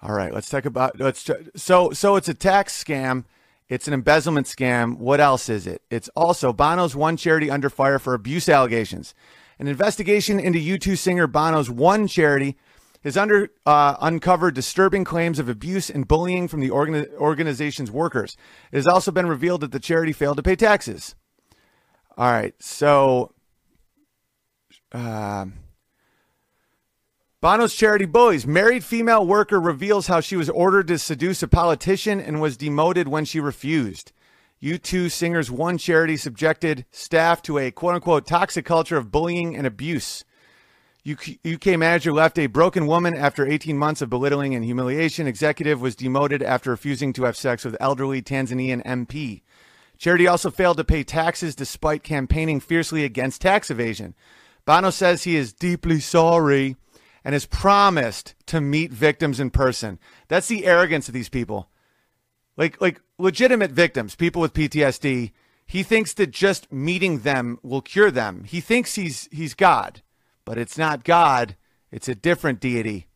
[0.02, 3.26] All right, let's talk about let's so so it's a tax scam.
[3.70, 4.98] It's an embezzlement scam.
[4.98, 5.84] What else is it?
[5.90, 9.14] It's also Bono's one charity under fire for abuse allegations.
[9.60, 12.58] An investigation into U2 singer Bono's one charity
[13.04, 18.36] has under uh, uncovered disturbing claims of abuse and bullying from the organi- organization's workers.
[18.72, 21.16] It has also been revealed that the charity failed to pay taxes.
[22.18, 23.34] All right, so
[24.92, 25.46] uh,
[27.42, 28.46] Bono's charity bullies.
[28.46, 33.08] Married female worker reveals how she was ordered to seduce a politician and was demoted
[33.08, 34.12] when she refused.
[34.62, 39.66] U2 Singers One charity subjected staff to a quote unquote toxic culture of bullying and
[39.66, 40.24] abuse.
[41.04, 45.26] UK manager left a broken woman after 18 months of belittling and humiliation.
[45.26, 49.42] Executive was demoted after refusing to have sex with elderly Tanzanian MP.
[49.98, 54.14] Charity also failed to pay taxes despite campaigning fiercely against tax evasion.
[54.64, 56.76] Bono says he is deeply sorry
[57.24, 60.00] and has promised to meet victims in person.
[60.28, 61.70] That's the arrogance of these people.
[62.58, 65.32] Like like legitimate victims, people with PTSD.
[65.66, 68.44] He thinks that just meeting them will cure them.
[68.44, 70.02] He thinks he's he's God
[70.46, 71.56] but it's not God,
[71.92, 73.08] it's a different deity.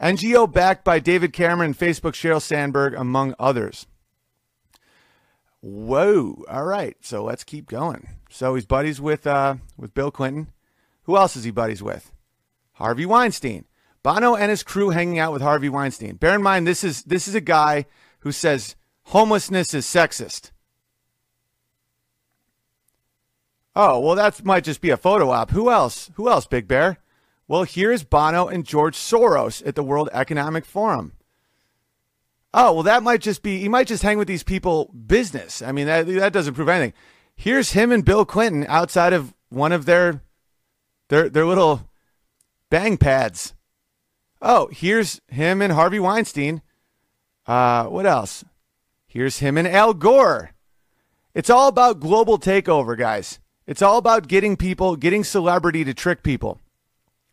[0.00, 3.86] NGO backed by David Cameron, Facebook Sheryl Sandberg, among others.
[5.60, 6.42] Whoa!
[6.48, 8.08] All right, so let's keep going.
[8.30, 10.52] So he's buddies with uh, with Bill Clinton.
[11.02, 12.12] Who else is he buddies with?
[12.80, 13.66] Harvey Weinstein.
[14.02, 16.16] Bono and his crew hanging out with Harvey Weinstein.
[16.16, 17.84] Bear in mind, this is this is a guy
[18.20, 20.50] who says homelessness is sexist.
[23.76, 25.50] Oh, well, that might just be a photo op.
[25.50, 26.10] Who else?
[26.14, 26.98] Who else, Big Bear?
[27.46, 31.12] Well, here's Bono and George Soros at the World Economic Forum.
[32.52, 35.62] Oh, well, that might just be, he might just hang with these people business.
[35.62, 36.94] I mean, that, that doesn't prove anything.
[37.36, 40.22] Here's him and Bill Clinton outside of one of their,
[41.08, 41.89] their, their little
[42.70, 43.54] bang pads.
[44.40, 46.62] Oh, here's him and Harvey Weinstein.
[47.46, 48.44] Uh, what else?
[49.06, 50.52] Here's him and Al Gore.
[51.34, 53.38] It's all about global takeover, guys.
[53.66, 56.60] It's all about getting people, getting celebrity to trick people.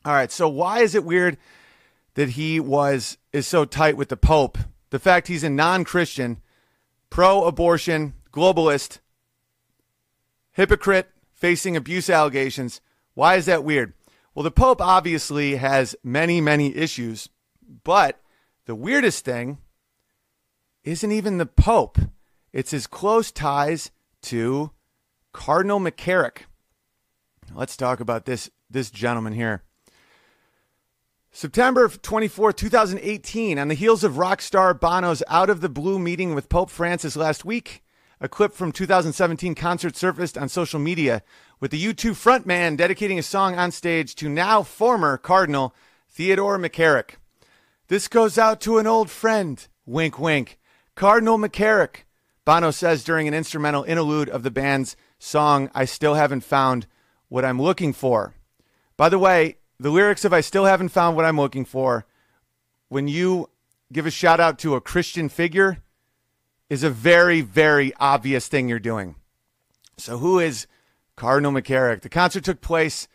[0.03, 1.37] All right, so why is it weird
[2.15, 4.57] that he was is so tight with the Pope?
[4.89, 6.41] The fact he's a non-Christian,
[7.09, 8.99] pro-abortion, globalist,
[10.51, 12.81] hypocrite, facing abuse allegations.
[13.13, 13.93] Why is that weird?
[14.37, 17.27] Well, the Pope obviously has many, many issues,
[17.83, 18.21] but
[18.67, 19.57] the weirdest thing
[20.83, 21.97] isn't even the Pope.
[22.53, 23.89] It's his close ties
[24.21, 24.69] to
[25.33, 26.41] Cardinal McCarrick.
[27.51, 29.63] Let's talk about this this gentleman here.
[31.31, 36.35] September 24, 2018, on the heels of rock star Bono's out of the blue meeting
[36.35, 37.83] with Pope Francis last week,
[38.21, 41.23] a clip from 2017 concert surfaced on social media
[41.59, 45.73] with the U2 frontman dedicating a song on stage to now former Cardinal
[46.09, 47.15] Theodore McCarrick.
[47.87, 50.59] This goes out to an old friend, wink wink,
[50.95, 52.03] Cardinal McCarrick,
[52.47, 56.87] Bono says during an instrumental interlude of the band's song, I Still Haven't Found
[57.27, 58.35] What I'm Looking For.
[58.95, 62.05] By the way, the lyrics of I Still Haven't Found What I'm Looking For,
[62.87, 63.49] when you
[63.91, 65.79] give a shout out to a Christian figure,
[66.69, 69.15] is a very, very obvious thing you're doing.
[69.97, 70.67] So, who is
[71.17, 72.01] Cardinal McCarrick?
[72.01, 73.09] The concert took place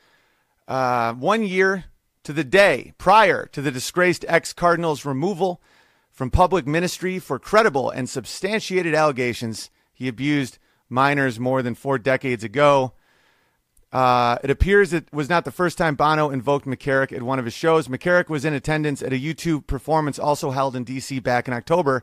[0.68, 1.84] uh, one year
[2.24, 5.62] to the day prior to the disgraced ex Cardinal's removal
[6.10, 12.44] from public ministry for credible and substantiated allegations he abused minors more than four decades
[12.44, 12.92] ago.
[13.92, 17.44] Uh, it appears it was not the first time Bono invoked McCarrick at one of
[17.44, 17.88] his shows.
[17.88, 21.18] McCarrick was in attendance at a U2 performance also held in D.C.
[21.20, 22.02] back in October.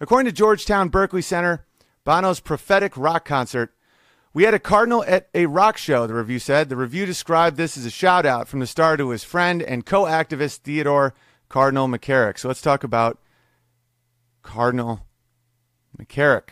[0.00, 1.64] According to Georgetown Berkley Center,
[2.04, 3.72] Bono's prophetic rock concert.
[4.34, 6.68] We had a cardinal at a rock show, the review said.
[6.68, 9.86] The review described this as a shout out from the star to his friend and
[9.86, 11.14] co activist Theodore
[11.48, 12.38] Cardinal McCarrick.
[12.38, 13.18] So let's talk about
[14.42, 15.06] Cardinal
[15.98, 16.50] McCarrick.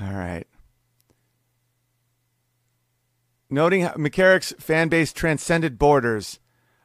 [0.00, 0.46] All right.
[3.50, 6.38] Noting how McCarrick's fan base transcended borders.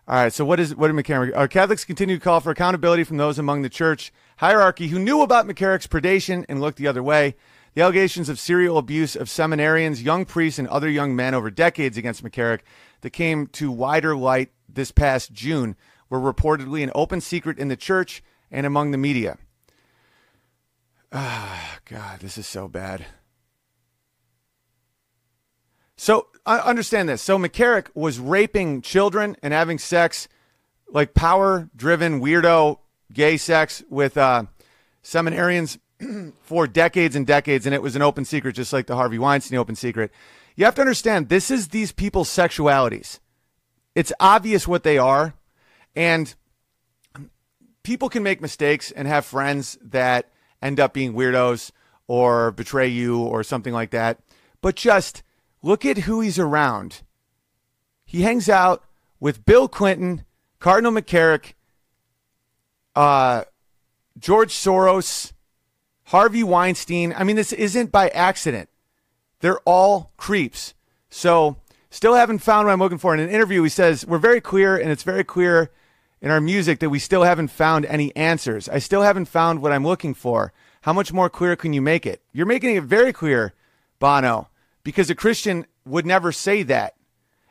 [0.05, 1.35] All right, so what is what did McCarrick?
[1.35, 5.21] Our Catholics continue to call for accountability from those among the church hierarchy who knew
[5.21, 7.35] about McCarrick's predation and looked the other way.
[7.73, 11.97] The allegations of serial abuse of seminarians, young priests, and other young men over decades
[11.97, 12.59] against McCarrick
[12.99, 15.77] that came to wider light this past June
[16.09, 19.37] were reportedly an open secret in the church and among the media.
[21.15, 23.05] Ah, God, this is so bad.
[25.95, 27.21] So understand this.
[27.21, 30.27] So McCarrick was raping children and having sex,
[30.89, 32.79] like power driven, weirdo,
[33.11, 34.43] gay sex with uh,
[35.03, 35.77] seminarians
[36.41, 37.65] for decades and decades.
[37.65, 40.11] And it was an open secret, just like the Harvey Weinstein open secret.
[40.55, 43.19] You have to understand this is these people's sexualities.
[43.95, 45.33] It's obvious what they are.
[45.95, 46.33] And
[47.83, 51.71] people can make mistakes and have friends that end up being weirdos
[52.07, 54.19] or betray you or something like that.
[54.61, 55.23] But just
[55.63, 57.01] look at who he's around.
[58.05, 58.83] He hangs out
[59.19, 60.25] with Bill Clinton,
[60.59, 61.53] Cardinal McCarrick,
[62.95, 63.45] uh,
[64.19, 65.31] George Soros,
[66.05, 67.13] Harvey Weinstein.
[67.17, 68.69] I mean, this isn't by accident.
[69.39, 70.75] They're all creeps.
[71.09, 71.57] So,
[71.89, 73.13] still haven't found what I'm looking for.
[73.13, 75.71] In an interview, he says, We're very clear, and it's very clear
[76.21, 78.69] in our music that we still haven't found any answers.
[78.69, 80.53] I still haven't found what I'm looking for.
[80.81, 82.21] How much more clear can you make it?
[82.31, 83.53] You're making it very clear,
[83.99, 84.49] Bono,
[84.83, 86.95] because a Christian would never say that.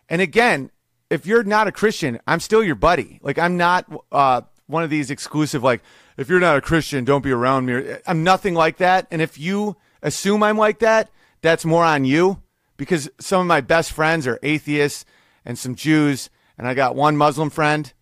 [0.08, 0.70] And again,
[1.10, 3.18] if you're not a Christian, I'm still your buddy.
[3.22, 5.82] Like I'm not uh, one of these exclusive like
[6.16, 7.96] if you're not a Christian, don't be around me.
[8.06, 9.06] I'm nothing like that.
[9.10, 12.42] And if you assume I'm like that, that's more on you
[12.76, 15.04] because some of my best friends are atheists
[15.44, 17.92] and some Jews, and I got one Muslim friend,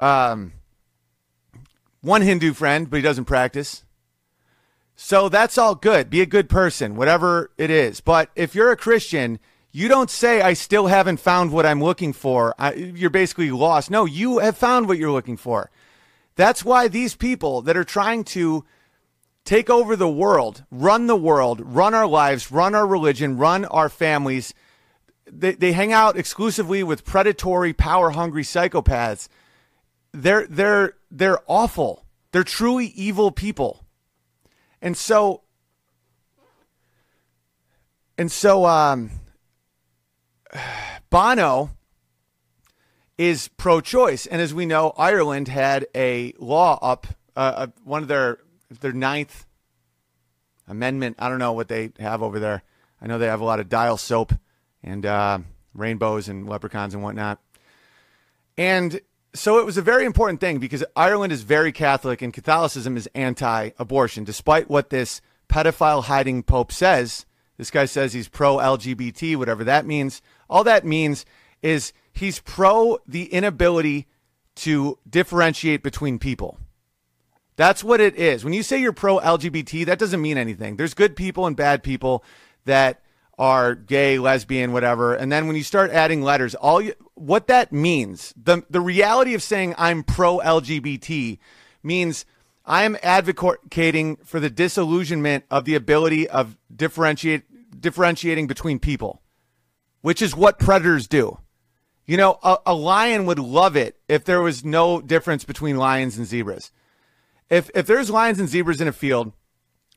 [0.00, 0.52] um,
[2.00, 3.84] one Hindu friend, but he doesn't practice.
[5.04, 6.10] So that's all good.
[6.10, 8.00] Be a good person, whatever it is.
[8.00, 9.40] But if you're a Christian,
[9.72, 12.54] you don't say, I still haven't found what I'm looking for.
[12.56, 13.90] I, you're basically lost.
[13.90, 15.72] No, you have found what you're looking for.
[16.36, 18.64] That's why these people that are trying to
[19.44, 23.88] take over the world, run the world, run our lives, run our religion, run our
[23.88, 24.54] families,
[25.26, 29.28] they, they hang out exclusively with predatory, power hungry psychopaths.
[30.12, 32.06] They're, they're, they're awful.
[32.30, 33.81] They're truly evil people.
[34.82, 35.42] And so,
[38.18, 39.10] and so, um,
[41.10, 41.70] Bono
[43.16, 44.26] is pro choice.
[44.26, 48.38] And as we know, Ireland had a law up, uh, uh, one of their,
[48.80, 49.46] their ninth
[50.66, 51.16] amendment.
[51.20, 52.64] I don't know what they have over there.
[53.00, 54.32] I know they have a lot of dial soap
[54.82, 55.38] and uh,
[55.74, 57.40] rainbows and leprechauns and whatnot.
[58.58, 59.00] And
[59.34, 63.08] so it was a very important thing because Ireland is very Catholic and Catholicism is
[63.14, 67.26] anti abortion, despite what this pedophile hiding Pope says.
[67.56, 70.20] This guy says he's pro LGBT, whatever that means.
[70.50, 71.24] All that means
[71.62, 74.06] is he's pro the inability
[74.56, 76.58] to differentiate between people.
[77.56, 78.44] That's what it is.
[78.44, 80.76] When you say you're pro LGBT, that doesn't mean anything.
[80.76, 82.24] There's good people and bad people
[82.64, 83.02] that
[83.38, 85.14] are gay, lesbian, whatever.
[85.14, 89.34] And then when you start adding letters, all you, what that means, the the reality
[89.34, 91.38] of saying I'm pro LGBT
[91.82, 92.26] means
[92.64, 99.22] I am advocating for the disillusionment of the ability of differentiate differentiating between people,
[100.00, 101.38] which is what predators do.
[102.06, 106.18] You know, a, a lion would love it if there was no difference between lions
[106.18, 106.72] and zebras.
[107.48, 109.32] If if there's lions and zebras in a field,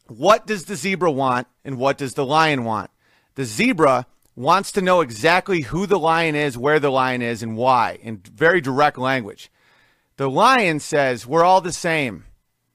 [0.08, 2.92] what does the zebra want and what does the lion want?
[3.34, 4.06] The zebra
[4.36, 8.18] wants to know exactly who the lion is, where the lion is, and why in
[8.18, 9.52] very direct language.
[10.18, 12.26] The lion says, We're all the same.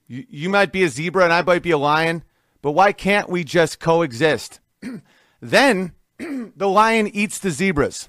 [0.07, 2.25] You, you might be a zebra and I might be a lion,
[2.63, 4.61] but why can't we just coexist?
[5.41, 8.09] then the lion eats the zebras.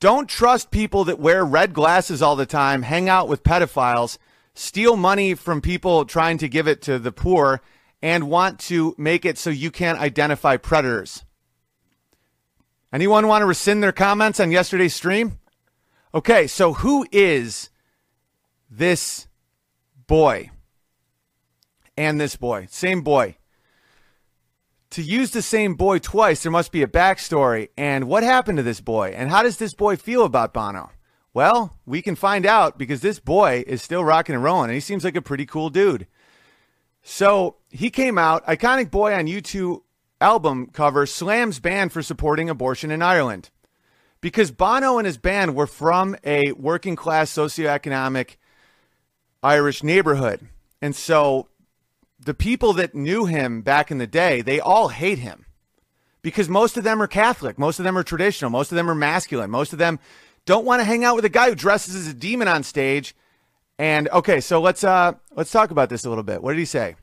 [0.00, 4.18] Don't trust people that wear red glasses all the time, hang out with pedophiles,
[4.54, 7.62] steal money from people trying to give it to the poor,
[8.04, 11.24] and want to make it so you can't identify predators.
[12.92, 15.38] Anyone want to rescind their comments on yesterday's stream?
[16.14, 17.70] Okay, so who is
[18.70, 19.26] this
[20.06, 20.50] boy
[21.96, 22.66] and this boy?
[22.70, 23.36] Same boy.
[24.90, 27.70] To use the same boy twice, there must be a backstory.
[27.74, 29.14] And what happened to this boy?
[29.16, 30.90] And how does this boy feel about Bono?
[31.32, 34.80] Well, we can find out because this boy is still rocking and rolling, and he
[34.80, 36.06] seems like a pretty cool dude.
[37.04, 39.82] So he came out, Iconic Boy on U2
[40.22, 43.50] album cover slams band for supporting abortion in Ireland.
[44.22, 48.36] Because Bono and his band were from a working class socioeconomic
[49.42, 50.48] Irish neighborhood.
[50.80, 51.48] And so
[52.18, 55.44] the people that knew him back in the day, they all hate him
[56.22, 58.94] because most of them are Catholic, most of them are traditional, most of them are
[58.94, 59.98] masculine, most of them
[60.46, 63.14] don't want to hang out with a guy who dresses as a demon on stage
[63.78, 66.42] and okay, so let's uh let's talk about this a little bit.
[66.42, 66.96] What did he say?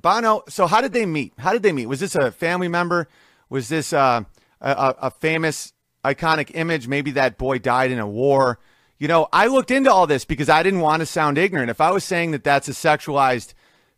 [0.00, 0.42] Bono.
[0.48, 1.32] So how did they meet?
[1.38, 1.86] How did they meet?
[1.86, 3.08] Was this a family member?
[3.48, 4.22] Was this uh,
[4.60, 5.72] a, a famous
[6.04, 6.88] iconic image?
[6.88, 8.58] Maybe that boy died in a war.
[8.98, 11.70] You know, I looked into all this because I didn't want to sound ignorant.
[11.70, 13.54] If I was saying that that's a sexualized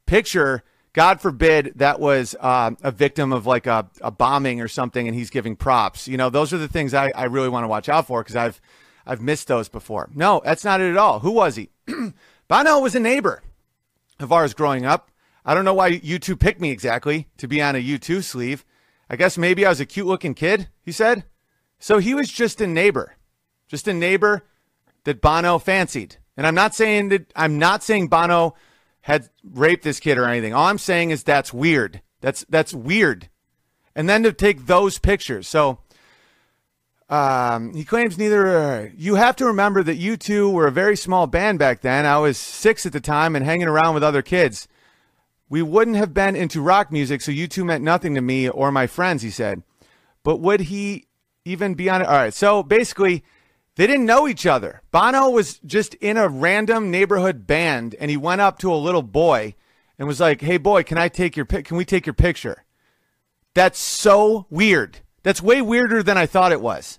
[0.07, 5.07] picture, God forbid that was uh, a victim of like a, a, bombing or something,
[5.07, 6.09] and he's giving props.
[6.09, 8.35] You know, those are the things I, I really want to watch out for because
[8.35, 8.61] I've
[9.09, 10.11] I've missed those before.
[10.15, 11.21] No, that's not it at all.
[11.21, 11.71] Who was he?
[12.49, 13.43] Bono was a neighbor
[14.21, 15.11] of ours growing up.
[15.45, 18.67] I don't know why U2 picked me exactly to be on a U2 sleeve.
[19.09, 21.25] I guess maybe I was a cute looking kid, he said.
[21.79, 23.17] So he was just a neighbor,
[23.67, 24.45] just a neighbor
[25.05, 26.17] that Bono fancied.
[26.37, 28.55] And I'm not saying that I'm not saying Bono
[29.01, 30.53] had raped this kid or anything.
[30.53, 32.03] All I'm saying is that's weird.
[32.21, 33.31] That's that's weird.
[33.95, 35.49] And then to take those pictures.
[35.49, 35.79] So
[37.09, 38.59] um, he claims neither.
[38.59, 42.05] Uh, you have to remember that U2 were a very small band back then.
[42.05, 44.69] I was six at the time and hanging around with other kids.
[45.49, 48.87] We wouldn't have been into rock music, so U2 meant nothing to me or my
[48.87, 49.63] friends, he said.
[50.23, 51.07] But would he
[51.47, 52.07] even be on it?
[52.07, 52.35] All right.
[52.35, 53.25] So basically,
[53.77, 54.83] they didn't know each other.
[54.91, 59.03] Bono was just in a random neighborhood band, and he went up to a little
[59.03, 59.55] boy
[59.99, 61.65] and was like, "Hey, boy, can I take your pic?
[61.65, 62.65] Can we take your picture?"
[63.55, 64.99] That's so weird.
[65.23, 66.99] That's way weirder than I thought it was.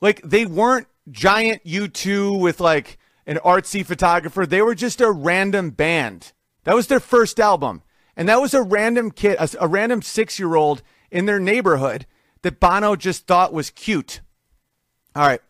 [0.00, 4.46] Like they weren't giant U2 with like an artsy photographer.
[4.46, 6.32] They were just a random band.
[6.64, 7.82] That was their first album.
[8.16, 12.06] And that was a random kid, a, a random six year old in their neighborhood
[12.42, 14.20] that Bono just thought was cute.
[15.14, 15.40] All right.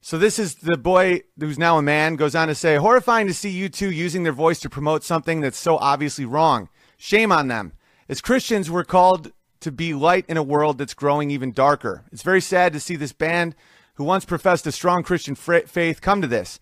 [0.00, 3.34] So this is the boy who's now a man goes on to say, horrifying to
[3.34, 6.68] see U2 using their voice to promote something that's so obviously wrong.
[6.98, 7.72] Shame on them.
[8.06, 9.32] As Christians, we're called
[9.64, 12.04] to be light in a world that's growing even darker.
[12.12, 13.54] It's very sad to see this band
[13.94, 16.60] who once professed a strong Christian faith come to this.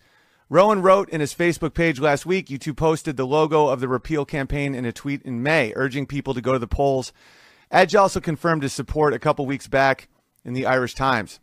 [0.49, 4.23] Rowan wrote in his Facebook page last week, U2 posted the logo of the repeal
[4.23, 7.11] campaign in a tweet in May, urging people to go to the polls.
[7.71, 10.07] Edge also confirmed his support a couple weeks back
[10.45, 11.39] in the Irish Times.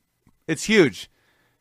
[0.47, 1.11] It's huge.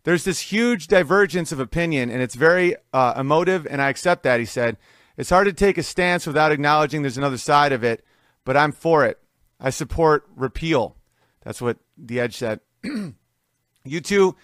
[0.04, 4.40] There's this huge divergence of opinion, and it's very uh, emotive, and I accept that,
[4.40, 4.78] he said.
[5.18, 8.06] It's hard to take a stance without acknowledging there's another side of it,
[8.46, 9.20] but I'm for it.
[9.60, 10.96] I support repeal.
[11.44, 12.60] That's what the Edge said.
[12.84, 14.36] U2,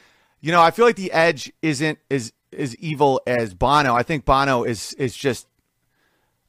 [0.41, 3.93] you know, I feel like the Edge isn't as as evil as Bono.
[3.95, 5.47] I think Bono is is just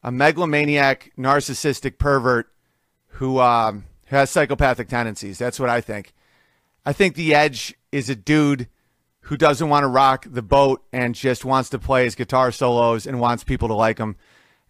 [0.02, 2.52] a megalomaniac, narcissistic pervert
[3.08, 5.38] who um, has psychopathic tendencies.
[5.38, 6.12] That's what I think.
[6.84, 8.68] I think the Edge is a dude
[9.22, 13.06] who doesn't want to rock the boat and just wants to play his guitar solos
[13.06, 14.16] and wants people to like him.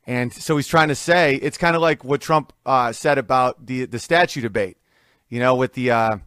[0.06, 3.66] And so he's trying to say it's kind of like what Trump uh, said about
[3.66, 4.76] the the statue debate.
[5.28, 6.18] You know, with the uh,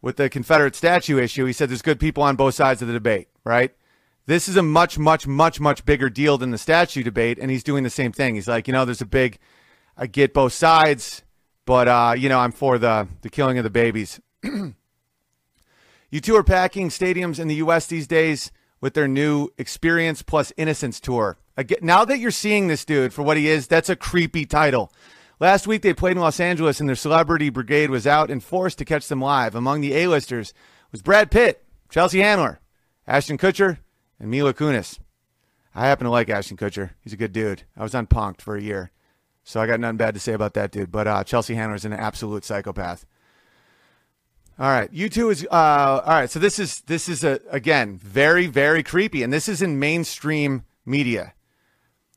[0.00, 2.94] with the Confederate statue issue, he said there's good people on both sides of the
[2.94, 3.74] debate, right?
[4.26, 7.62] This is a much, much, much, much bigger deal than the statue debate, and he's
[7.62, 8.34] doing the same thing.
[8.34, 9.38] He's like, you know, there's a big,
[9.96, 11.22] I get both sides,
[11.64, 14.20] but uh, you know, I'm for the the killing of the babies.
[14.44, 17.86] U2 are packing stadiums in the U.S.
[17.86, 21.36] these days with their new Experience Plus Innocence tour.
[21.56, 24.92] Again, now that you're seeing this dude for what he is, that's a creepy title.
[25.38, 28.78] Last week they played in Los Angeles and their celebrity brigade was out and forced
[28.78, 29.54] to catch them live.
[29.54, 30.54] Among the A-listers
[30.92, 32.60] was Brad Pitt, Chelsea Handler,
[33.06, 33.78] Ashton Kutcher,
[34.18, 34.98] and Mila Kunis.
[35.74, 36.90] I happen to like Ashton Kutcher.
[37.00, 37.64] He's a good dude.
[37.76, 38.90] I was on Punk'd for a year,
[39.44, 40.90] so I got nothing bad to say about that dude.
[40.90, 43.04] But uh, Chelsea Handler is an absolute psychopath.
[44.58, 46.30] All right, U2 is uh, all right.
[46.30, 50.64] So this is this is a again very very creepy, and this is in mainstream
[50.86, 51.34] media.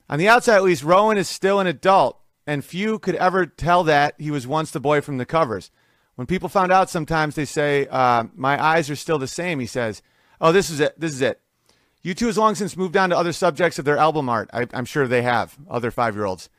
[0.10, 3.84] On the outside, at least, Rowan is still an adult, and few could ever tell
[3.84, 5.70] that he was once the boy from the covers.
[6.16, 9.68] When people found out, sometimes they say, uh, "My eyes are still the same." He
[9.68, 10.02] says,
[10.42, 11.00] "Oh, this is it.
[11.00, 11.42] This is it."
[12.04, 14.50] U2 has long since moved on to other subjects of their album art.
[14.52, 16.50] I, am sure they have, other five year olds.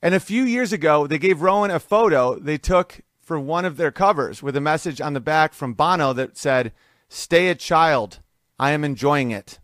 [0.00, 3.76] And a few years ago, they gave Rowan a photo they took for one of
[3.76, 6.72] their covers with a message on the back from Bono that said,
[7.08, 8.20] Stay a child.
[8.58, 9.58] I am enjoying it.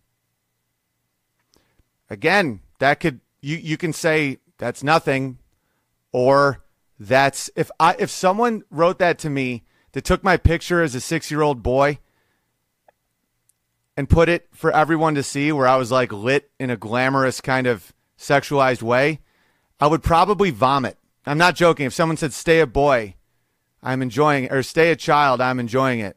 [2.11, 5.39] Again, that could you you can say that's nothing
[6.11, 6.65] or
[6.99, 9.63] that's if I if someone wrote that to me
[9.93, 12.01] that took my picture as a 6-year-old boy
[13.97, 17.41] and put it for everyone to see where I was like lit in a glamorous
[17.41, 19.21] kind of sexualized way,
[19.79, 20.99] I would probably vomit.
[21.25, 21.87] I'm not joking.
[21.87, 23.15] If someone said, stay a boy,
[23.81, 26.17] I'm enjoying it, or stay a child, I'm enjoying it.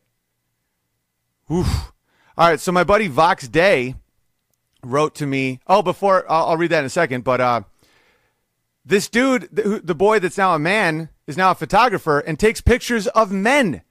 [1.52, 1.92] Oof.
[2.36, 2.60] All right.
[2.60, 3.96] So my buddy Vox Day
[4.86, 5.60] wrote to me.
[5.68, 7.62] Oh, before I'll, I'll read that in a second, but uh,
[8.86, 12.62] this dude, the, the boy that's now a man, is now a photographer and takes
[12.62, 13.82] pictures of men.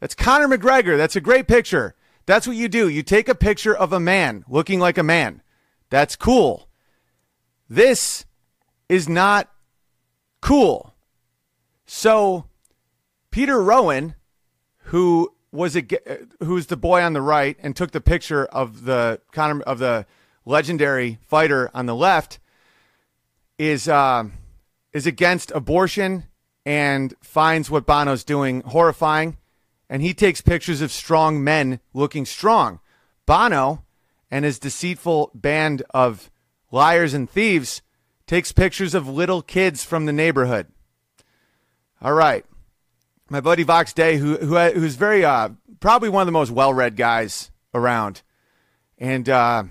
[0.00, 0.96] That's Conor McGregor.
[0.96, 1.94] That's a great picture.
[2.26, 2.88] That's what you do.
[2.88, 5.42] You take a picture of a man looking like a man.
[5.90, 6.68] That's cool.
[7.68, 8.24] This
[8.88, 9.50] is not
[10.40, 10.94] cool.
[11.86, 12.46] So,
[13.30, 14.14] Peter Rowan,
[14.84, 15.84] who was a
[16.40, 20.06] who's the boy on the right and took the picture of the Conor of the
[20.46, 22.38] legendary fighter on the left,
[23.58, 24.24] is uh,
[24.94, 26.24] is against abortion
[26.64, 29.36] and finds what Bono's doing horrifying
[29.88, 32.80] and he takes pictures of strong men looking strong.
[33.24, 33.84] Bono
[34.30, 36.30] and his deceitful band of
[36.70, 37.82] liars and thieves
[38.26, 40.66] takes pictures of little kids from the neighborhood.
[42.02, 42.44] All right.
[43.28, 46.96] My buddy Vox Day, who, who who's very uh, probably one of the most well-read
[46.96, 48.22] guys around,
[48.98, 49.64] and uh,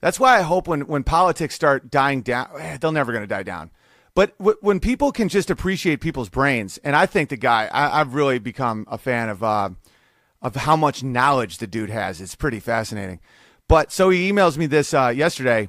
[0.00, 3.28] that's why I hope when when politics start dying down, eh, they're never going to
[3.28, 3.70] die down.
[4.14, 7.98] But w- when people can just appreciate people's brains, and I think the guy, I,
[7.98, 9.70] have really become a fan of uh,
[10.40, 12.20] of how much knowledge the dude has.
[12.20, 13.20] It's pretty fascinating.
[13.66, 15.68] But so he emails me this uh, yesterday.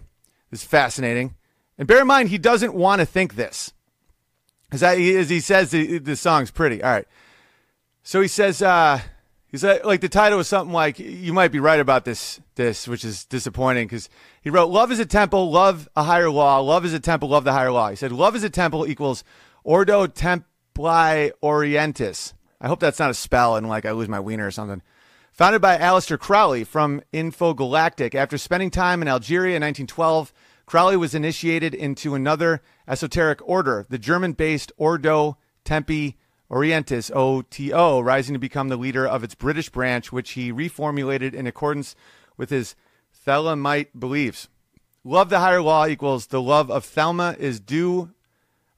[0.52, 1.36] It's fascinating,
[1.78, 3.74] and bear in mind he doesn't want to think this,
[4.66, 6.84] because as he says the, the song's pretty.
[6.84, 7.08] All right.
[8.04, 8.62] So he says.
[8.62, 9.02] Uh,
[9.50, 13.04] He's like the title was something like you might be right about this this which
[13.04, 14.08] is disappointing because
[14.42, 17.46] he wrote love is a temple love a higher law love is a temple love
[17.46, 19.24] the higher law he said love is a temple equals
[19.64, 20.44] ordo templi
[20.80, 22.34] Orientis.
[22.62, 24.82] I hope that's not a spell and like I lose my wiener or something.
[25.32, 28.14] Founded by Aleister Crowley from Infogalactic.
[28.16, 30.34] After spending time in Algeria in 1912,
[30.66, 36.16] Crowley was initiated into another esoteric order, the German based Ordo Templi
[36.52, 41.46] Orientis, OTO, rising to become the leader of its British branch, which he reformulated in
[41.46, 41.96] accordance
[42.38, 42.76] with his
[43.26, 44.48] Thelemite beliefs.
[45.04, 48.12] Love the higher law equals the love of Thelema is do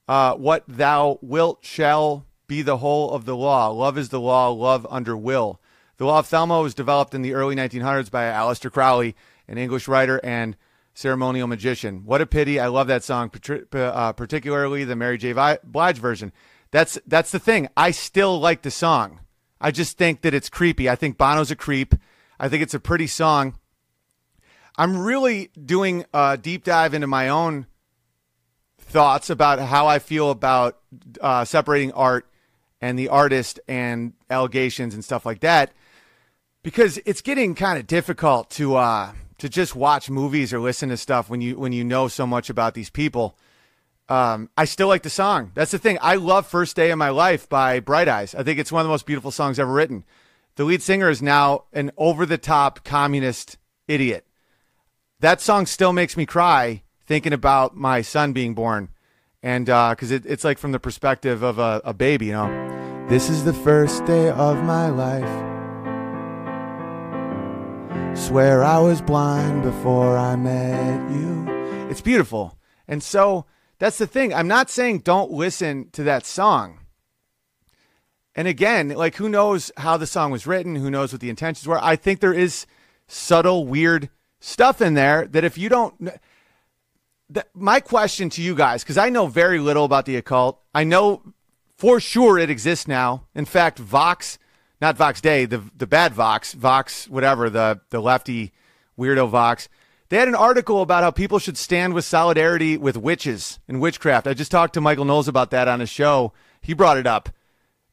[0.07, 3.69] uh, what thou wilt shall be the whole of the law.
[3.69, 5.61] Love is the law, love under will.
[5.97, 9.15] The law of Thelema was developed in the early 1900s by Aleister Crowley,
[9.47, 10.57] an English writer and
[10.93, 12.03] ceremonial magician.
[12.05, 12.59] What a pity!
[12.59, 13.32] I love that song,
[13.74, 15.34] uh, particularly the Mary J.
[15.63, 16.34] Blige version.
[16.72, 17.69] That's that's the thing.
[17.76, 19.19] I still like the song.
[19.59, 20.89] I just think that it's creepy.
[20.89, 21.95] I think Bono's a creep.
[22.39, 23.55] I think it's a pretty song.
[24.78, 27.67] I'm really doing a deep dive into my own
[28.80, 30.80] thoughts about how I feel about
[31.19, 32.28] uh, separating art
[32.82, 35.72] and the artist and allegations and stuff like that
[36.63, 40.97] because it's getting kind of difficult to uh, to just watch movies or listen to
[40.97, 43.38] stuff when you when you know so much about these people.
[44.12, 45.51] Um, I still like the song.
[45.53, 45.97] That's the thing.
[46.01, 48.36] I love "First Day of My Life" by Bright Eyes.
[48.36, 50.03] I think it's one of the most beautiful songs ever written.
[50.57, 53.57] The lead singer is now an over the top communist
[53.88, 54.28] idiot.
[55.22, 58.89] That song still makes me cry thinking about my son being born,
[59.41, 63.05] and because uh, it, it's like from the perspective of a, a baby, you know.
[63.07, 65.24] This is the first day of my life.
[68.18, 71.45] Swear I was blind before I met you.
[71.89, 72.57] It's beautiful.
[72.89, 73.45] And so
[73.82, 74.32] that's the thing.
[74.32, 76.82] I'm not saying don't listen to that song.
[78.36, 80.75] And again, like who knows how the song was written?
[80.75, 81.84] Who knows what the intentions were?
[81.84, 82.67] I think there is
[83.07, 86.11] subtle, weird stuff in there that if you don't.
[87.32, 90.84] That, my question to you guys, because I know very little about the occult, I
[90.84, 91.34] know
[91.75, 93.25] for sure it exists now.
[93.34, 94.38] In fact, Vox
[94.79, 98.51] not Vox Day, the the bad Vox, Vox, whatever, the the lefty
[98.95, 99.69] weirdo Vox.
[100.12, 104.28] They had an article about how people should stand with solidarity with witches and witchcraft.
[104.28, 106.34] I just talked to Michael Knowles about that on his show.
[106.62, 107.30] He brought it up.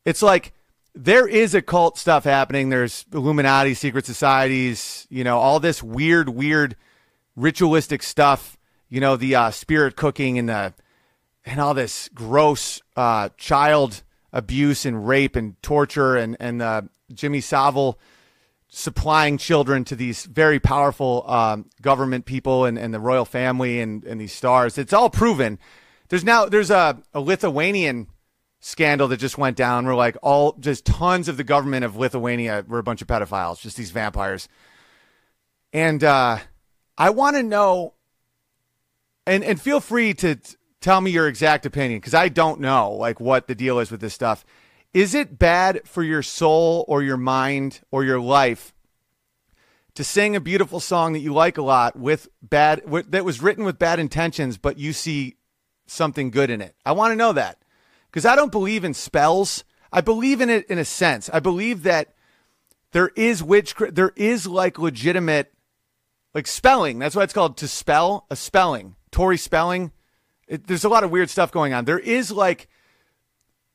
[0.04, 0.52] It's like
[0.96, 2.70] there is occult stuff happening.
[2.70, 6.74] There's Illuminati, secret societies, you know, all this weird, weird
[7.36, 8.58] ritualistic stuff.
[8.88, 10.74] You know, the uh, spirit cooking and the
[11.46, 14.02] and all this gross uh, child
[14.32, 16.82] abuse and rape and torture and and uh,
[17.14, 17.96] Jimmy Savile
[18.68, 24.04] supplying children to these very powerful um, government people and, and the royal family and,
[24.04, 24.76] and these stars.
[24.76, 25.58] It's all proven.
[26.08, 28.08] There's now there's a, a Lithuanian
[28.60, 32.64] scandal that just went down where like all just tons of the government of Lithuania
[32.66, 34.48] were a bunch of pedophiles, just these vampires.
[35.72, 36.38] And uh,
[36.96, 37.94] I want to know,
[39.26, 40.38] and and feel free to
[40.80, 44.00] tell me your exact opinion because I don't know like what the deal is with
[44.00, 44.44] this stuff.
[44.94, 48.72] Is it bad for your soul or your mind or your life
[49.94, 53.64] to sing a beautiful song that you like a lot with bad that was written
[53.64, 55.36] with bad intentions, but you see
[55.86, 56.74] something good in it?
[56.86, 57.58] I want to know that
[58.10, 59.64] because I don't believe in spells.
[59.92, 61.28] I believe in it in a sense.
[61.32, 62.14] I believe that
[62.92, 65.52] there is witch, there is like legitimate,
[66.34, 66.98] like spelling.
[66.98, 68.96] That's why it's called to spell a spelling.
[69.10, 69.92] Tori Spelling
[70.48, 71.84] it, there's a lot of weird stuff going on.
[71.84, 72.68] There is like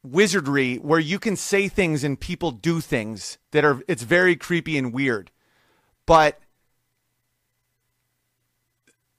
[0.04, 4.78] wizardry where you can say things and people do things that are it's very creepy
[4.78, 5.32] and weird.
[6.06, 6.40] But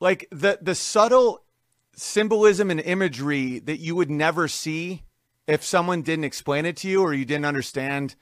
[0.01, 1.43] like the the subtle
[1.97, 5.03] symbolism and imagery that you would never see
[5.47, 8.15] if someone didn't explain it to you or you didn't understand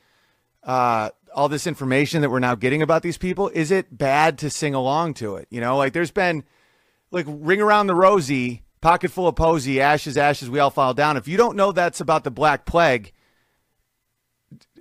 [0.63, 4.51] uh, all this information that we're now getting about these people, is it bad to
[4.51, 5.47] sing along to it?
[5.51, 6.45] You know, like there's been
[7.11, 11.17] like Ring Around the Rosie pocket full of posy, ashes, ashes, we all fall down.
[11.17, 13.13] If you don't know that's about the Black Plague,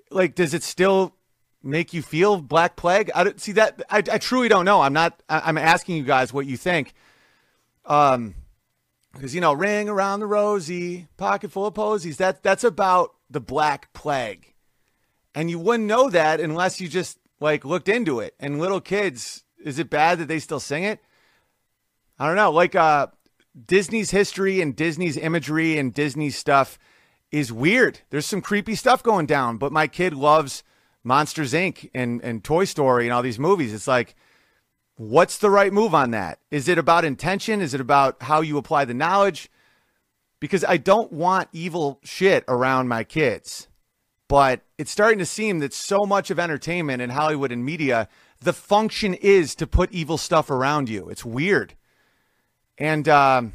[0.10, 1.16] like, does it still
[1.64, 3.10] make you feel Black Plague?
[3.16, 3.82] I don't see that.
[3.90, 4.82] I, I truly don't know.
[4.82, 5.24] I'm not.
[5.30, 6.94] I, I'm asking you guys what you think.
[7.86, 8.36] Um,
[9.14, 12.18] because you know, ring around the rosy, pocket full of posies.
[12.18, 14.54] That that's about the Black Plague,
[15.34, 18.36] and you wouldn't know that unless you just like looked into it.
[18.40, 21.00] And little kids, is it bad that they still sing it?
[22.20, 22.52] I don't know.
[22.52, 23.08] Like uh,
[23.66, 26.80] Disney's history and Disney's imagery and Disney stuff
[27.32, 28.00] is weird.
[28.10, 30.64] There's some creepy stuff going down, but my kid loves
[31.04, 31.90] Monsters Inc.
[31.94, 33.74] and, and Toy Story and all these movies.
[33.74, 34.16] It's like,
[34.96, 36.40] what's the right move on that?
[36.50, 37.62] Is it about intention?
[37.62, 39.50] Is it about how you apply the knowledge?
[40.40, 43.68] Because I don't want evil shit around my kids.
[44.28, 48.08] But it's starting to seem that so much of entertainment and Hollywood and media,
[48.40, 51.10] the function is to put evil stuff around you.
[51.10, 51.76] It's weird.
[52.82, 53.54] And um,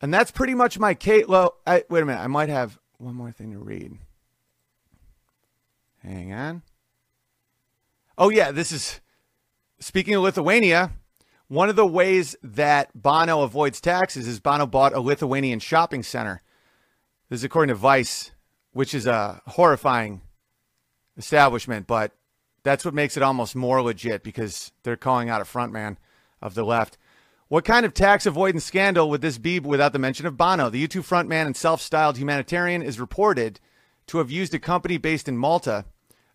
[0.00, 1.28] and that's pretty much my Kate.
[1.28, 2.22] Well, I, wait a minute.
[2.22, 3.98] I might have one more thing to read.
[6.02, 6.62] Hang on.
[8.16, 9.02] Oh, yeah, this is
[9.80, 10.92] speaking of Lithuania.
[11.48, 16.40] One of the ways that Bono avoids taxes is Bono bought a Lithuanian shopping center.
[17.28, 18.30] This is according to Vice,
[18.72, 20.22] which is a horrifying
[21.18, 22.12] establishment, but
[22.62, 25.98] that's what makes it almost more legit because they're calling out a frontman
[26.40, 26.96] of the left.
[27.54, 30.70] What kind of tax avoidance scandal would this be without the mention of Bono?
[30.70, 33.60] The U2 frontman and self styled humanitarian is reported
[34.08, 35.84] to have used a company based in Malta,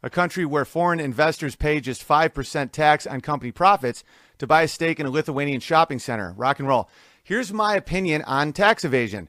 [0.01, 4.05] a country where foreign investors pay just 5% tax on company profits,
[4.37, 6.33] to buy a stake in a Lithuanian shopping center.
[6.37, 6.89] Rock and roll.
[7.21, 9.27] Here's my opinion on tax evasion.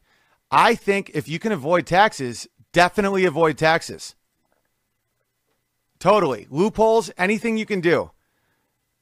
[0.48, 4.14] I think if you can avoid taxes, definitely avoid taxes.
[5.98, 6.46] Totally.
[6.50, 8.12] Loopholes, anything you can do.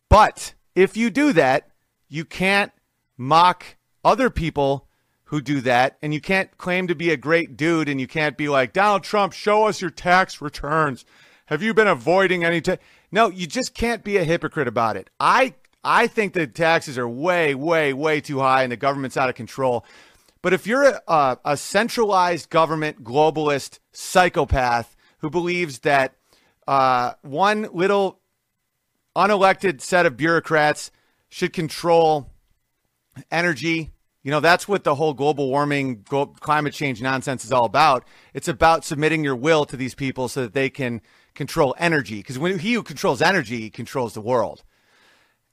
[0.09, 1.69] But if you do that,
[2.09, 2.73] you can't
[3.19, 4.89] mock other people
[5.25, 5.99] who do that.
[6.01, 9.03] And you can't claim to be a great dude and you can't be like, Donald
[9.03, 11.05] Trump, show us your tax returns.
[11.47, 12.83] Have you been avoiding any tax?
[13.13, 15.11] No, you just can't be a hypocrite about it.
[15.21, 15.55] I
[15.85, 19.35] I think the taxes are way, way, way too high and the government's out of
[19.35, 19.85] control.
[20.43, 26.15] But if you're a, a, a centralized government globalist psychopath who believes that
[26.67, 28.21] uh, one little
[29.17, 30.91] unelected set of bureaucrats
[31.29, 32.31] should control
[33.31, 33.91] energy,
[34.23, 36.05] you know, that's what the whole global warming,
[36.41, 38.07] climate change nonsense is all about.
[38.35, 41.01] It's about submitting your will to these people so that they can
[41.35, 42.17] control energy.
[42.17, 44.65] Because when he who controls energy controls the world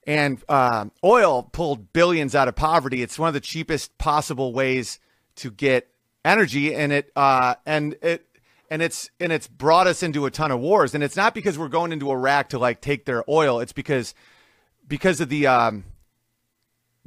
[0.06, 3.02] and uh, oil pulled billions out of poverty.
[3.02, 5.00] It's one of the cheapest possible ways
[5.38, 5.90] to get
[6.24, 8.26] energy, and it uh, and it
[8.70, 10.94] and it's and it's brought us into a ton of wars.
[10.94, 13.60] And it's not because we're going into Iraq to like take their oil.
[13.60, 14.14] It's because
[14.88, 15.86] because of the um,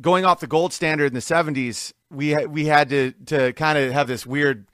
[0.01, 1.93] going off the gold standard in the '70s.
[2.11, 4.67] We we had to to kind of have this weird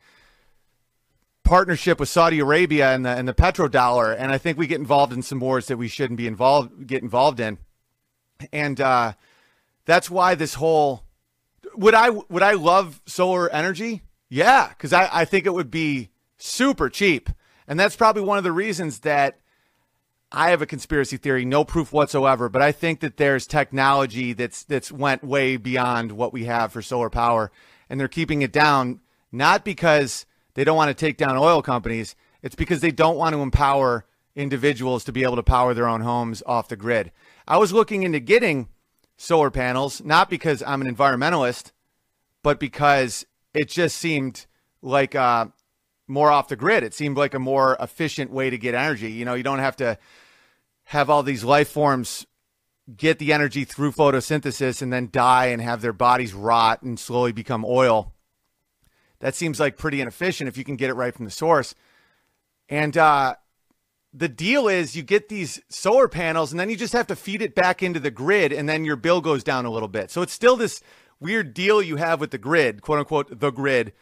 [1.43, 5.13] partnership with Saudi Arabia and the and the petrodollar, and I think we get involved
[5.13, 7.59] in some wars that we shouldn't be involved get involved in
[8.53, 9.13] and uh,
[9.85, 11.05] that's why this whole
[11.75, 14.03] would I would I love solar energy?
[14.29, 17.31] Yeah, because I, I think it would be super cheap,
[17.67, 19.39] and that's probably one of the reasons that
[20.35, 24.65] I have a conspiracy theory, no proof whatsoever, but I think that there's technology that's
[24.65, 27.53] that's went way beyond what we have for solar power,
[27.89, 32.17] and they're keeping it down not because they don't want to take down oil companies,
[32.43, 36.01] it's because they don't want to empower individuals to be able to power their own
[36.01, 37.13] homes off the grid.
[37.47, 38.69] I was looking into getting
[39.17, 41.71] solar panels, not because I'm an environmentalist,
[42.43, 44.47] but because it just seemed
[44.83, 45.47] like uh,
[46.09, 46.83] more off the grid.
[46.83, 49.13] It seemed like a more efficient way to get energy.
[49.13, 49.97] You know, you don't have to
[50.85, 52.27] have all these life forms
[52.97, 57.33] get the energy through photosynthesis and then die and have their bodies rot and slowly
[57.33, 58.13] become oil.
[59.21, 61.75] That seems like pretty inefficient if you can get it right from the source.
[62.69, 63.37] And uh,
[64.13, 67.41] the deal is you get these solar panels and then you just have to feed
[67.41, 70.11] it back into the grid and then your bill goes down a little bit.
[70.11, 70.83] So it's still this
[71.21, 73.93] weird deal you have with the grid, quote unquote, the grid.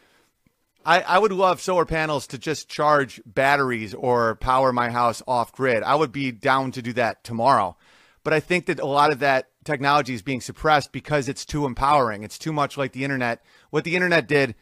[0.85, 5.51] I, I would love solar panels to just charge batteries or power my house off
[5.51, 5.83] grid.
[5.83, 7.77] I would be down to do that tomorrow.
[8.23, 11.65] But I think that a lot of that technology is being suppressed because it's too
[11.65, 12.23] empowering.
[12.23, 13.43] It's too much like the internet.
[13.69, 14.55] What the internet did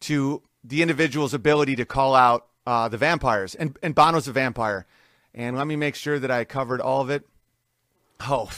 [0.00, 3.54] to the individual's ability to call out uh, the vampires.
[3.54, 4.86] And, and Bono's a vampire.
[5.34, 7.26] And let me make sure that I covered all of it.
[8.20, 8.50] Oh,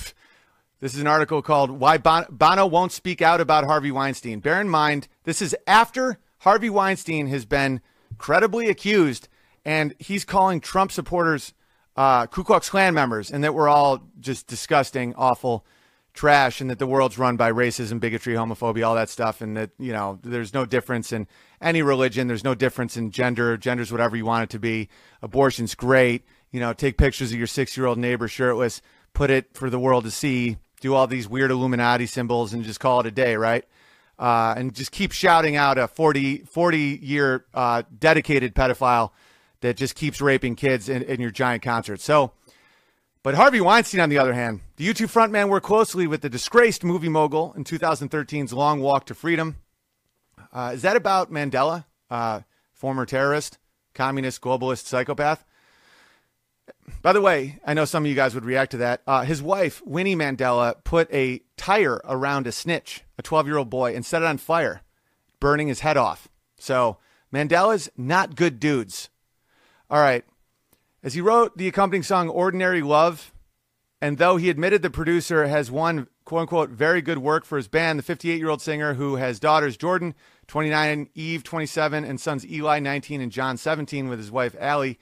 [0.80, 4.40] this is an article called Why Bono Won't Speak Out About Harvey Weinstein.
[4.40, 7.80] Bear in mind, this is after Harvey Weinstein has been
[8.18, 9.28] credibly accused,
[9.64, 11.54] and he's calling Trump supporters
[11.96, 15.64] uh, Ku Klux Klan members, and that we're all just disgusting, awful
[16.12, 19.70] trash, and that the world's run by racism, bigotry, homophobia, all that stuff, and that,
[19.78, 21.26] you know, there's no difference in
[21.60, 24.88] any religion, there's no difference in gender, gender's whatever you want it to be.
[25.22, 28.82] Abortion's great you know, take pictures of your six year old neighbor shirtless,
[29.12, 32.80] put it for the world to see, do all these weird Illuminati symbols, and just
[32.80, 33.64] call it a day, right?
[34.20, 39.12] Uh, and just keep shouting out a 40, 40 year uh, dedicated pedophile
[39.62, 42.00] that just keeps raping kids in, in your giant concert.
[42.00, 42.32] So,
[43.22, 46.84] but Harvey Weinstein, on the other hand, the U2 frontman worked closely with the disgraced
[46.84, 49.56] movie mogul in 2013's Long Walk to Freedom.
[50.52, 52.40] Uh, is that about Mandela, uh,
[52.72, 53.58] former terrorist,
[53.94, 55.44] communist, globalist, psychopath?
[57.02, 59.02] By the way, I know some of you guys would react to that.
[59.06, 63.70] Uh, his wife, Winnie Mandela, put a tire around a snitch, a 12 year old
[63.70, 64.82] boy, and set it on fire,
[65.38, 66.28] burning his head off.
[66.58, 66.98] So
[67.32, 69.08] Mandela's not good dudes.
[69.90, 70.24] All right.
[71.02, 73.32] As he wrote the accompanying song Ordinary Love,
[74.00, 77.68] and though he admitted the producer has one, quote unquote very good work for his
[77.68, 77.98] band.
[77.98, 80.14] The 58 year old singer who has daughters Jordan,
[80.46, 84.98] 29, Eve, 27, and sons Eli, 19, and John, 17, with his wife Ali,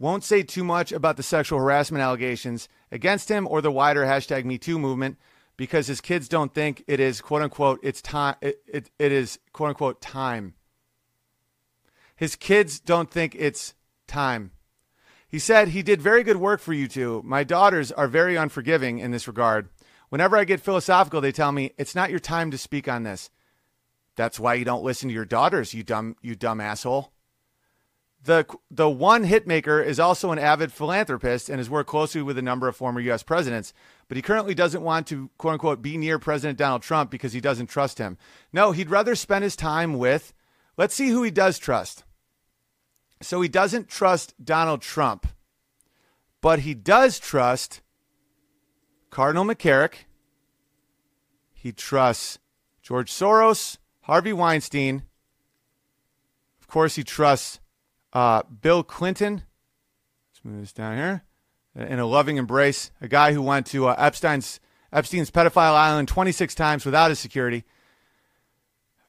[0.00, 4.44] won't say too much about the sexual harassment allegations against him or the wider hashtag
[4.44, 5.18] MeToo movement
[5.56, 9.38] because his kids don't think it is quote unquote it's time it, it, it is
[9.52, 10.54] quote unquote time.
[12.16, 13.74] His kids don't think it's
[14.06, 14.52] time.
[15.28, 17.22] He said, He did very good work for U2.
[17.22, 19.68] My daughters are very unforgiving in this regard.
[20.08, 23.30] Whenever I get philosophical, they tell me, It's not your time to speak on this.
[24.16, 27.12] That's why you don't listen to your daughters, you dumb, you dumb asshole.
[28.22, 32.42] The, the one hitmaker is also an avid philanthropist and has worked closely with a
[32.42, 33.22] number of former U.S.
[33.22, 33.72] presidents,
[34.08, 37.40] but he currently doesn't want to, quote unquote, be near President Donald Trump because he
[37.40, 38.18] doesn't trust him.
[38.52, 40.34] No, he'd rather spend his time with,
[40.76, 42.04] let's see who he does trust.
[43.22, 45.26] So he doesn't trust Donald Trump,
[46.42, 47.80] but he does trust
[49.10, 50.04] Cardinal McCarrick.
[51.54, 52.38] He trusts
[52.82, 55.04] George Soros, Harvey Weinstein.
[56.60, 57.59] Of course, he trusts
[58.12, 59.42] uh, Bill Clinton.
[60.32, 61.24] Let's move this down here.
[61.74, 64.58] In a loving embrace, a guy who went to uh, Epstein's
[64.92, 67.64] Epstein's pedophile island 26 times without his security.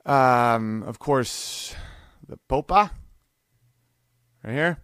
[0.06, 1.76] Um, of course,
[2.28, 2.92] the Popa
[4.44, 4.78] right here.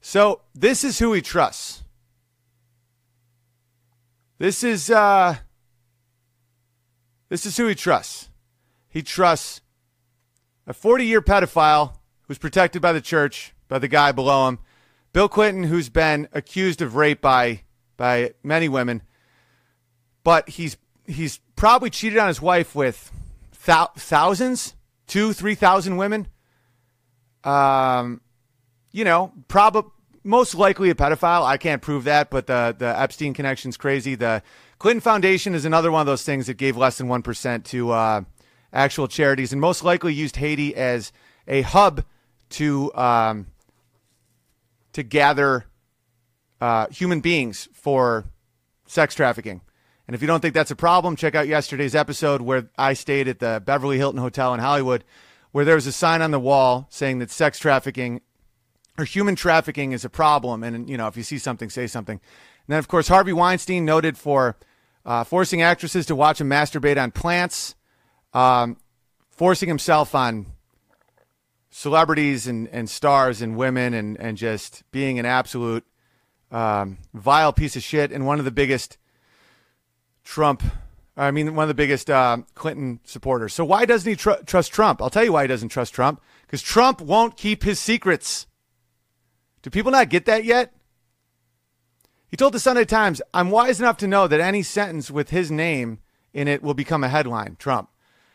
[0.00, 1.82] So this is who he trusts.
[4.38, 5.36] This is uh,
[7.28, 8.30] this is who he trusts.
[8.88, 9.60] He trusts
[10.66, 14.58] a 40 year pedophile who's protected by the church, by the guy below him,
[15.12, 17.62] Bill Clinton, who's been accused of rape by
[17.96, 19.02] by many women,
[20.24, 23.10] but he's he's probably cheated on his wife with
[23.64, 24.74] thou- thousands,
[25.06, 26.28] two, three thousand women.
[27.44, 28.20] Um,
[28.92, 29.90] you know, probably
[30.24, 31.44] most likely a pedophile.
[31.44, 34.14] I can't prove that, but the the Epstein connection's crazy.
[34.14, 34.42] The
[34.78, 37.90] Clinton Foundation is another one of those things that gave less than one percent to
[37.90, 38.22] uh,
[38.72, 41.12] actual charities, and most likely used Haiti as
[41.46, 42.04] a hub
[42.50, 43.46] to um,
[44.92, 45.64] to gather
[46.60, 48.24] uh, human beings for
[48.86, 49.60] sex trafficking.
[50.06, 53.28] And if you don't think that's a problem, check out yesterday's episode where I stayed
[53.28, 55.04] at the Beverly Hilton Hotel in Hollywood,
[55.52, 58.22] where there was a sign on the wall saying that sex trafficking
[58.96, 60.64] or human trafficking is a problem.
[60.64, 62.16] And, you know, if you see something, say something.
[62.16, 64.56] And then, of course, Harvey Weinstein, noted for
[65.04, 67.74] uh, forcing actresses to watch him masturbate on plants,
[68.32, 68.78] um,
[69.30, 70.46] forcing himself on
[71.78, 75.84] celebrities and, and stars and women, and, and just being an absolute
[76.50, 78.98] um, vile piece of shit and one of the biggest
[80.24, 80.64] Trump.
[81.16, 83.54] I mean, one of the biggest uh, Clinton supporters.
[83.54, 85.00] So why doesn't he tr- trust Trump?
[85.00, 86.20] I'll tell you why he doesn't trust Trump.
[86.46, 88.48] Because Trump won't keep his secrets.
[89.62, 90.72] Do people not get that yet?
[92.26, 95.48] He told the Sunday Times, I'm wise enough to know that any sentence with his
[95.48, 96.00] name
[96.32, 97.88] in it will become a headline, Trump.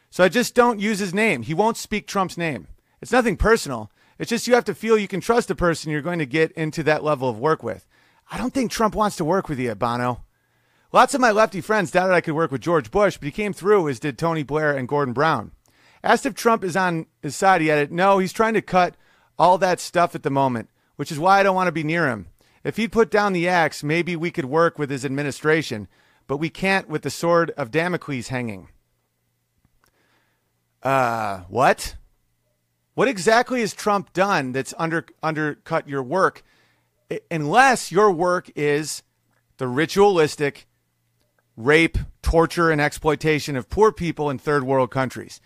[0.09, 1.43] So I just don't use his name.
[1.43, 2.67] He won't speak Trump's name.
[3.03, 3.91] It's nothing personal.
[4.17, 6.51] It's just you have to feel you can trust the person you're going to get
[6.53, 7.85] into that level of work with.
[8.31, 10.23] I don't think Trump wants to work with you, Bono.
[10.91, 13.53] Lots of my lefty friends doubted I could work with George Bush, but he came
[13.53, 15.51] through, as did Tony Blair and Gordon Brown.
[16.03, 18.95] Asked if Trump is on his side, he added, No, he's trying to cut
[19.37, 22.07] all that stuff at the moment which is why I don't want to be near
[22.07, 22.27] him.
[22.63, 25.87] If he'd put down the axe, maybe we could work with his administration,
[26.27, 28.69] but we can't with the sword of Damocles hanging.
[30.81, 31.95] Uh, what?
[32.95, 36.43] What exactly has Trump done that's under undercut your work?
[37.31, 39.03] Unless your work is
[39.57, 40.67] the ritualistic
[41.55, 45.41] rape, torture, and exploitation of poor people in third world countries.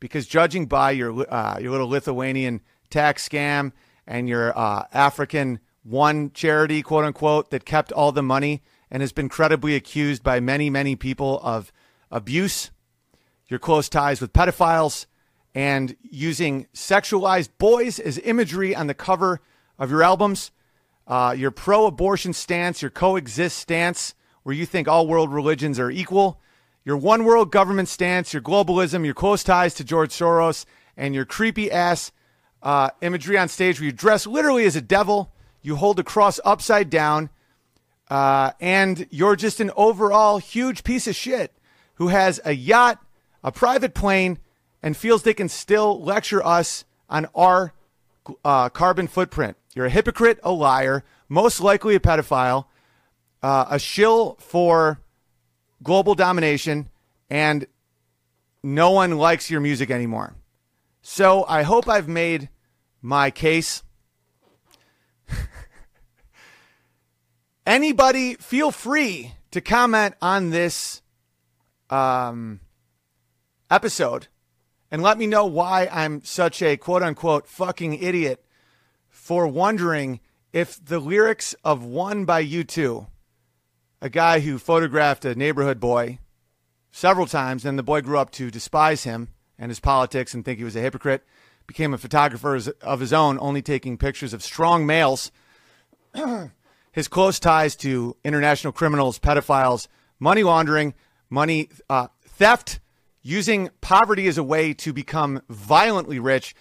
[0.00, 3.72] Because judging by your uh, your little Lithuanian tax scam
[4.06, 9.12] and your uh, African one charity, quote unquote, that kept all the money and has
[9.12, 11.72] been credibly accused by many, many people of
[12.10, 12.70] abuse,
[13.48, 15.06] your close ties with pedophiles,
[15.54, 19.40] and using sexualized boys as imagery on the cover
[19.78, 20.50] of your albums,
[21.06, 25.90] uh, your pro abortion stance, your coexist stance, where you think all world religions are
[25.90, 26.40] equal,
[26.84, 30.64] your one world government stance, your globalism, your close ties to George Soros,
[30.96, 32.12] and your creepy ass
[32.62, 35.32] uh, imagery on stage where you dress literally as a devil,
[35.62, 37.30] you hold a cross upside down,
[38.10, 41.52] uh, and you're just an overall huge piece of shit
[41.94, 43.02] who has a yacht,
[43.44, 44.38] a private plane,
[44.82, 47.72] and feels they can still lecture us on our
[48.44, 49.56] uh, carbon footprint.
[49.74, 52.66] You're a hypocrite, a liar, most likely a pedophile,
[53.42, 55.00] uh, a shill for
[55.82, 56.88] global domination,
[57.30, 57.66] and
[58.62, 60.34] no one likes your music anymore.
[61.00, 62.48] So I hope I've made
[63.00, 63.82] my case.
[67.66, 71.02] Anybody, feel free to comment on this
[71.90, 72.60] um,
[73.70, 74.28] episode
[74.92, 78.44] and let me know why I'm such a quote unquote fucking idiot
[79.08, 80.20] for wondering
[80.52, 83.06] if the lyrics of One by U2,
[84.02, 86.18] a guy who photographed a neighborhood boy
[86.90, 89.28] several times, and the boy grew up to despise him
[89.58, 91.24] and his politics and think he was a hypocrite,
[91.66, 95.32] became a photographer of his own, only taking pictures of strong males.
[96.92, 99.88] his close ties to international criminals, pedophiles,
[100.20, 100.92] money laundering,
[101.30, 102.78] money uh, theft,
[103.22, 106.54] using poverty as a way to become violently rich,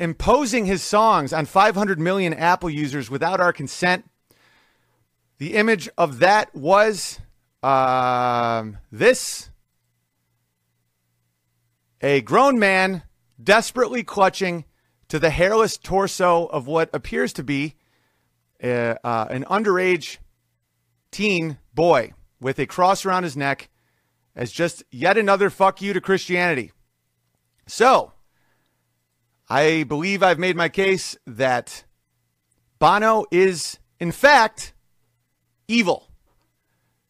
[0.00, 4.08] imposing his songs on 500 million Apple users without our consent.
[5.38, 7.20] The image of that was
[7.62, 9.50] um, this
[12.00, 13.02] a grown man
[13.42, 14.64] desperately clutching
[15.08, 17.76] to the hairless torso of what appears to be
[18.62, 20.18] a, uh, an underage
[21.10, 23.68] teen boy with a cross around his neck
[24.34, 26.72] as just yet another fuck you to Christianity.
[27.66, 28.12] So,
[29.48, 31.84] I believe I've made my case that
[32.78, 34.72] Bono is, in fact,
[35.68, 36.08] evil.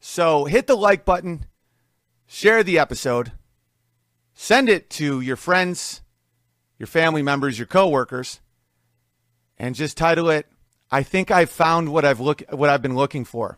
[0.01, 1.47] So hit the like button,
[2.27, 3.33] share the episode,
[4.35, 6.03] send it to your friends,
[6.79, 8.41] your family members, your coworkers,
[9.57, 10.47] and just title it
[10.93, 13.57] I think I've found what I've look what I've been looking for.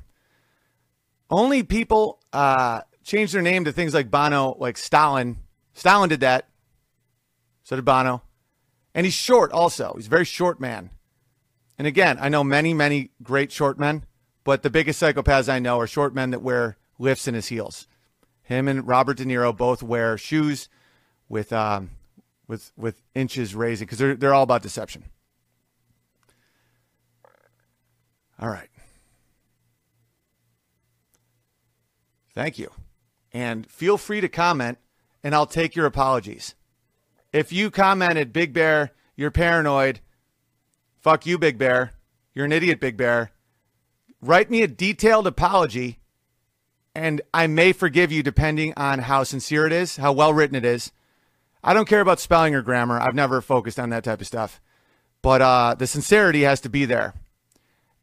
[1.28, 5.36] Only people uh, change their name to things like Bono, like Stalin.
[5.74, 6.48] Stalin did that.
[7.62, 8.22] So did Bono.
[8.94, 9.94] And he's short also.
[9.96, 10.90] He's a very short man.
[11.78, 14.04] And again, I know many, many great short men,
[14.44, 17.86] but the biggest psychopaths I know are short men that wear lifts in his heels.
[18.42, 20.68] Him and Robert De Niro both wear shoes
[21.28, 21.90] with um,
[22.46, 25.04] with with inches raising because they're they're all about deception.
[28.38, 28.68] All right.
[32.34, 32.70] Thank you.
[33.34, 34.78] And feel free to comment
[35.24, 36.54] and I'll take your apologies.
[37.32, 40.00] If you commented, Big Bear, you're paranoid,
[41.00, 41.92] fuck you, Big Bear,
[42.32, 43.32] you're an idiot, Big Bear,
[44.22, 45.98] write me a detailed apology
[46.94, 50.64] and I may forgive you depending on how sincere it is, how well written it
[50.64, 50.92] is.
[51.62, 53.00] I don't care about spelling or grammar.
[53.00, 54.60] I've never focused on that type of stuff.
[55.22, 57.14] But uh, the sincerity has to be there.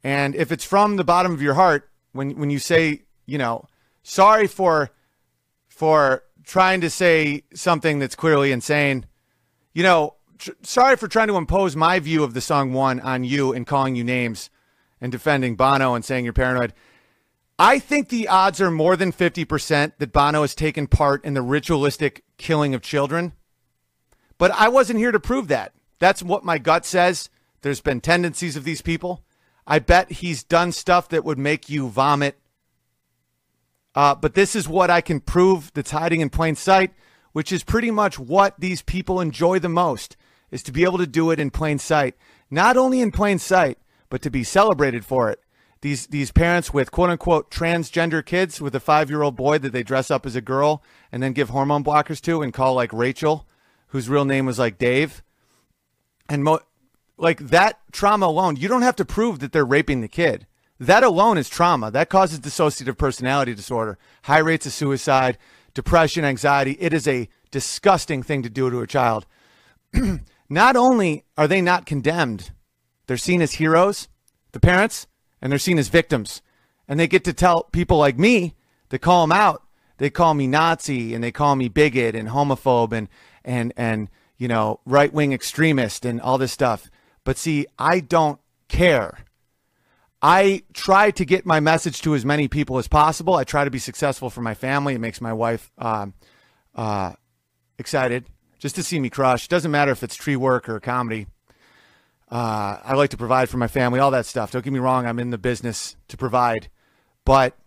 [0.03, 3.67] And if it's from the bottom of your heart, when when you say, you know,
[4.03, 4.89] sorry for
[5.81, 9.03] for trying to say something that's clearly insane,
[9.73, 13.23] you know, tr- sorry for trying to impose my view of the song one on
[13.23, 14.51] you and calling you names
[15.01, 16.71] and defending Bono and saying you're paranoid.
[17.57, 21.41] I think the odds are more than 50% that Bono has taken part in the
[21.41, 23.33] ritualistic killing of children.
[24.37, 25.73] But I wasn't here to prove that.
[25.97, 27.31] That's what my gut says.
[27.63, 29.23] There's been tendencies of these people.
[29.65, 32.39] I bet he's done stuff that would make you vomit.
[33.95, 36.93] Uh, but this is what I can prove that's hiding in plain sight,
[37.33, 40.15] which is pretty much what these people enjoy the most,
[40.49, 42.15] is to be able to do it in plain sight.
[42.49, 43.77] Not only in plain sight,
[44.09, 45.39] but to be celebrated for it.
[45.81, 49.71] These these parents with quote unquote transgender kids with a five year old boy that
[49.71, 52.93] they dress up as a girl and then give hormone blockers to and call like
[52.93, 53.47] Rachel,
[53.87, 55.23] whose real name was like Dave.
[56.29, 56.61] And mo-
[57.17, 60.45] like that trauma alone, you don't have to prove that they're raping the kid.
[60.81, 61.91] That alone is trauma.
[61.91, 65.37] That causes dissociative personality disorder, high rates of suicide,
[65.75, 66.75] depression, anxiety.
[66.79, 69.27] It is a disgusting thing to do to a child.
[70.49, 72.51] not only are they not condemned,
[73.05, 74.07] they're seen as heroes,
[74.53, 75.05] the parents,
[75.39, 76.41] and they're seen as victims.
[76.87, 78.55] And they get to tell people like me
[78.89, 79.61] that call them out.
[79.99, 83.07] They call me Nazi and they call me bigot and homophobe and
[83.45, 86.89] and and you know right wing extremist and all this stuff.
[87.23, 89.25] But see, I don't care.
[90.21, 93.35] I try to get my message to as many people as possible.
[93.35, 94.93] I try to be successful for my family.
[94.93, 96.13] It makes my wife um,
[96.75, 97.13] uh,
[97.79, 98.25] excited
[98.59, 99.47] just to see me crush.
[99.47, 101.27] Doesn't matter if it's tree work or comedy.
[102.29, 104.51] Uh, I like to provide for my family, all that stuff.
[104.51, 106.69] Don't get me wrong, I'm in the business to provide.
[107.25, 107.57] But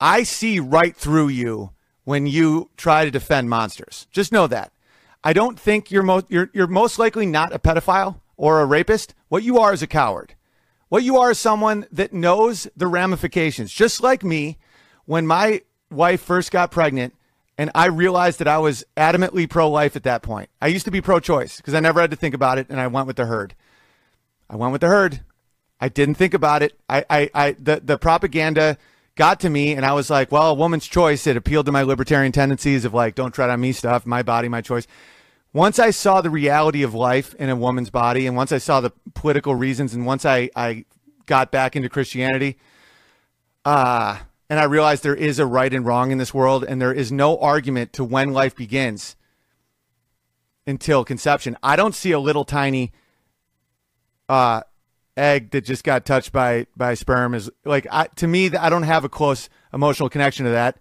[0.00, 1.70] I see right through you
[2.04, 4.06] when you try to defend monsters.
[4.10, 4.72] Just know that.
[5.22, 9.14] I don't think you're most you're you're most likely not a pedophile or a rapist.
[9.28, 10.34] What you are is a coward.
[10.88, 13.70] What you are is someone that knows the ramifications.
[13.70, 14.56] Just like me,
[15.04, 15.60] when my
[15.90, 17.14] wife first got pregnant
[17.58, 20.48] and I realized that I was adamantly pro life at that point.
[20.62, 22.80] I used to be pro choice because I never had to think about it and
[22.80, 23.54] I went with the herd.
[24.48, 25.20] I went with the herd.
[25.80, 26.78] I didn't think about it.
[26.88, 28.78] I, I, I the, the propaganda
[29.16, 31.26] got to me and I was like, well, a woman's choice.
[31.26, 34.48] It appealed to my libertarian tendencies of like, don't tread on me stuff, my body,
[34.48, 34.86] my choice
[35.52, 38.80] once I saw the reality of life in a woman's body, and once I saw
[38.80, 40.84] the political reasons, and once I, I
[41.26, 42.58] got back into Christianity,
[43.64, 44.18] uh,
[44.50, 47.10] and I realized there is a right and wrong in this world, and there is
[47.10, 49.16] no argument to when life begins
[50.66, 51.56] until conception.
[51.62, 52.92] I don't see a little tiny
[54.28, 54.62] uh,
[55.16, 58.54] egg that just got touched by by sperm is like I, to me.
[58.54, 60.78] I don't have a close emotional connection to that.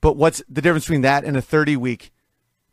[0.00, 2.12] But what's the difference between that and a 30 week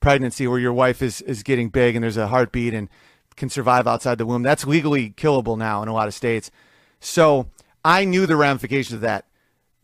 [0.06, 2.90] pregnancy where your wife is is getting big and there's a heartbeat and
[3.36, 4.44] can survive outside the womb?
[4.44, 6.52] That's legally killable now in a lot of states.
[7.00, 7.50] So
[7.84, 9.26] I knew the ramifications of that.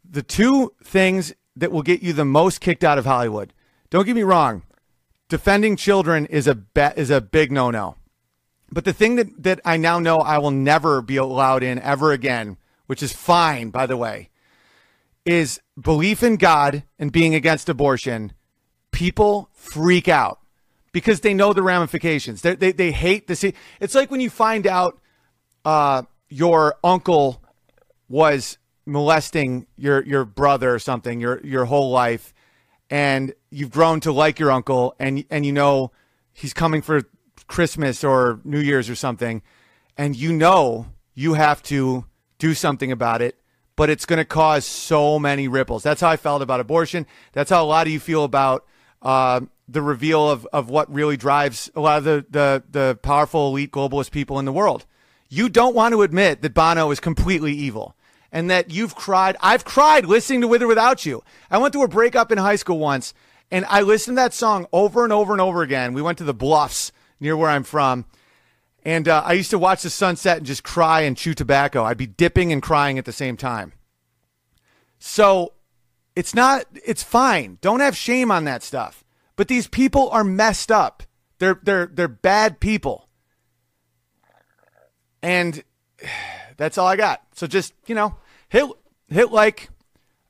[0.07, 3.51] The two things that will get you the most kicked out of Hollywood.
[3.89, 4.61] Don't get me wrong,
[5.27, 7.95] defending children is a be- is a big no no.
[8.71, 12.11] But the thing that, that I now know I will never be allowed in ever
[12.11, 14.29] again, which is fine, by the way,
[15.25, 18.33] is belief in God and being against abortion.
[18.91, 20.39] People freak out
[20.91, 22.41] because they know the ramifications.
[22.41, 23.53] They, they, they hate the.
[23.79, 24.99] It's like when you find out
[25.65, 27.41] uh, your uncle
[28.09, 32.33] was molesting your your brother or something your your whole life,
[32.89, 35.91] and you've grown to like your uncle, and and you know
[36.33, 37.01] he's coming for
[37.47, 39.41] Christmas or New Year's or something,
[39.97, 42.05] and you know you have to
[42.39, 43.39] do something about it,
[43.75, 45.83] but it's going to cause so many ripples.
[45.83, 47.05] That's how I felt about abortion.
[47.33, 48.65] That's how a lot of you feel about
[49.01, 53.49] uh, the reveal of, of what really drives a lot of the, the, the powerful
[53.49, 54.85] elite globalist people in the world.
[55.29, 57.95] You don't want to admit that Bono is completely evil
[58.31, 59.37] and that you've cried.
[59.41, 61.23] I've cried listening to With or Without You.
[61.49, 63.13] I went through a breakup in high school once
[63.49, 65.93] and I listened to that song over and over and over again.
[65.93, 68.05] We went to the Bluffs near where I'm from.
[68.83, 71.83] And uh, I used to watch the sunset and just cry and chew tobacco.
[71.83, 73.73] I'd be dipping and crying at the same time.
[74.97, 75.53] So
[76.15, 77.57] it's not, it's fine.
[77.61, 79.03] Don't have shame on that stuff.
[79.35, 81.03] But these people are messed up.
[81.39, 83.07] They're, they're, they're bad people.
[85.21, 85.63] And
[86.57, 87.21] that's all I got.
[87.35, 88.15] So just, you know,
[88.49, 88.69] hit,
[89.07, 89.69] hit like,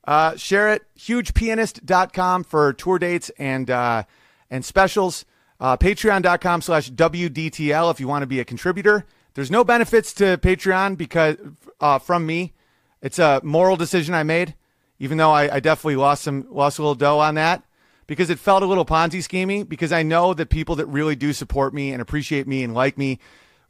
[0.05, 0.83] uh, share it.
[0.97, 4.03] Hugepianist.com for tour dates and, uh,
[4.49, 5.25] and specials.
[5.59, 9.05] Uh, Patreon.com slash WDTL if you want to be a contributor.
[9.33, 11.37] There's no benefits to Patreon because
[11.79, 12.53] uh, from me.
[13.01, 14.53] It's a moral decision I made,
[15.01, 17.63] even though I, I definitely lost some lost a little dough on that
[18.05, 19.67] because it felt a little Ponzi schemey.
[19.67, 22.99] Because I know that people that really do support me and appreciate me and like
[22.99, 23.17] me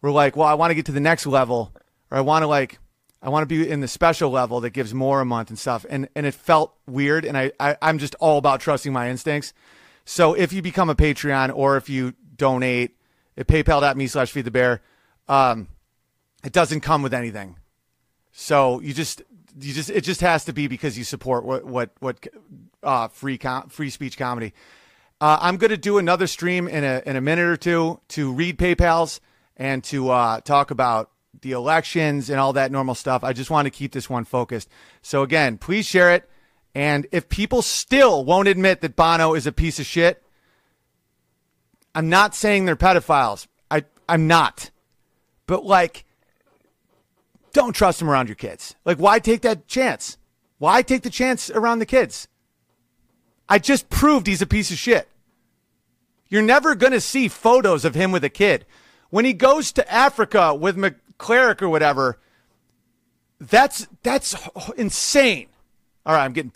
[0.02, 1.74] were like, well, I want to get to the next level,
[2.12, 2.80] or I want to like,
[3.22, 5.86] I want to be in the special level that gives more a month and stuff.
[5.90, 7.24] And and it felt weird.
[7.24, 9.54] And I, I I'm just all about trusting my instincts.
[10.04, 12.98] So if you become a Patreon or if you donate
[13.38, 14.82] at paypal.me slash feed the bear,
[15.30, 15.70] um,
[16.44, 17.56] it doesn't come with anything.
[18.34, 19.22] So you just,
[19.60, 22.28] you just, it just has to be because you support what, what, what,
[22.84, 24.54] uh, free, com- free speech comedy.
[25.20, 28.32] Uh, I'm going to do another stream in a, in a minute or two to
[28.32, 29.22] read PayPal's
[29.58, 33.24] and to, uh, talk about the elections and all that normal stuff.
[33.24, 34.70] I just want to keep this one focused.
[35.02, 36.30] So again, please share it.
[36.74, 40.24] And if people still won't admit that Bono is a piece of shit,
[41.94, 43.48] I'm not saying they're pedophiles.
[43.70, 44.72] I, I'm not.
[45.48, 46.06] But like,
[47.54, 48.76] don't trust them around your kids.
[48.86, 50.18] Like, why take that chance?
[50.58, 52.28] Why take the chance around the kids?
[53.50, 55.08] I just proved he's a piece of shit.
[56.30, 58.66] You're never going to see photos of him with a kid.
[59.10, 62.18] When he goes to Africa with McCleric or whatever,
[63.40, 64.36] that's that's
[64.78, 65.48] insane.
[66.06, 66.50] All right, I'm getting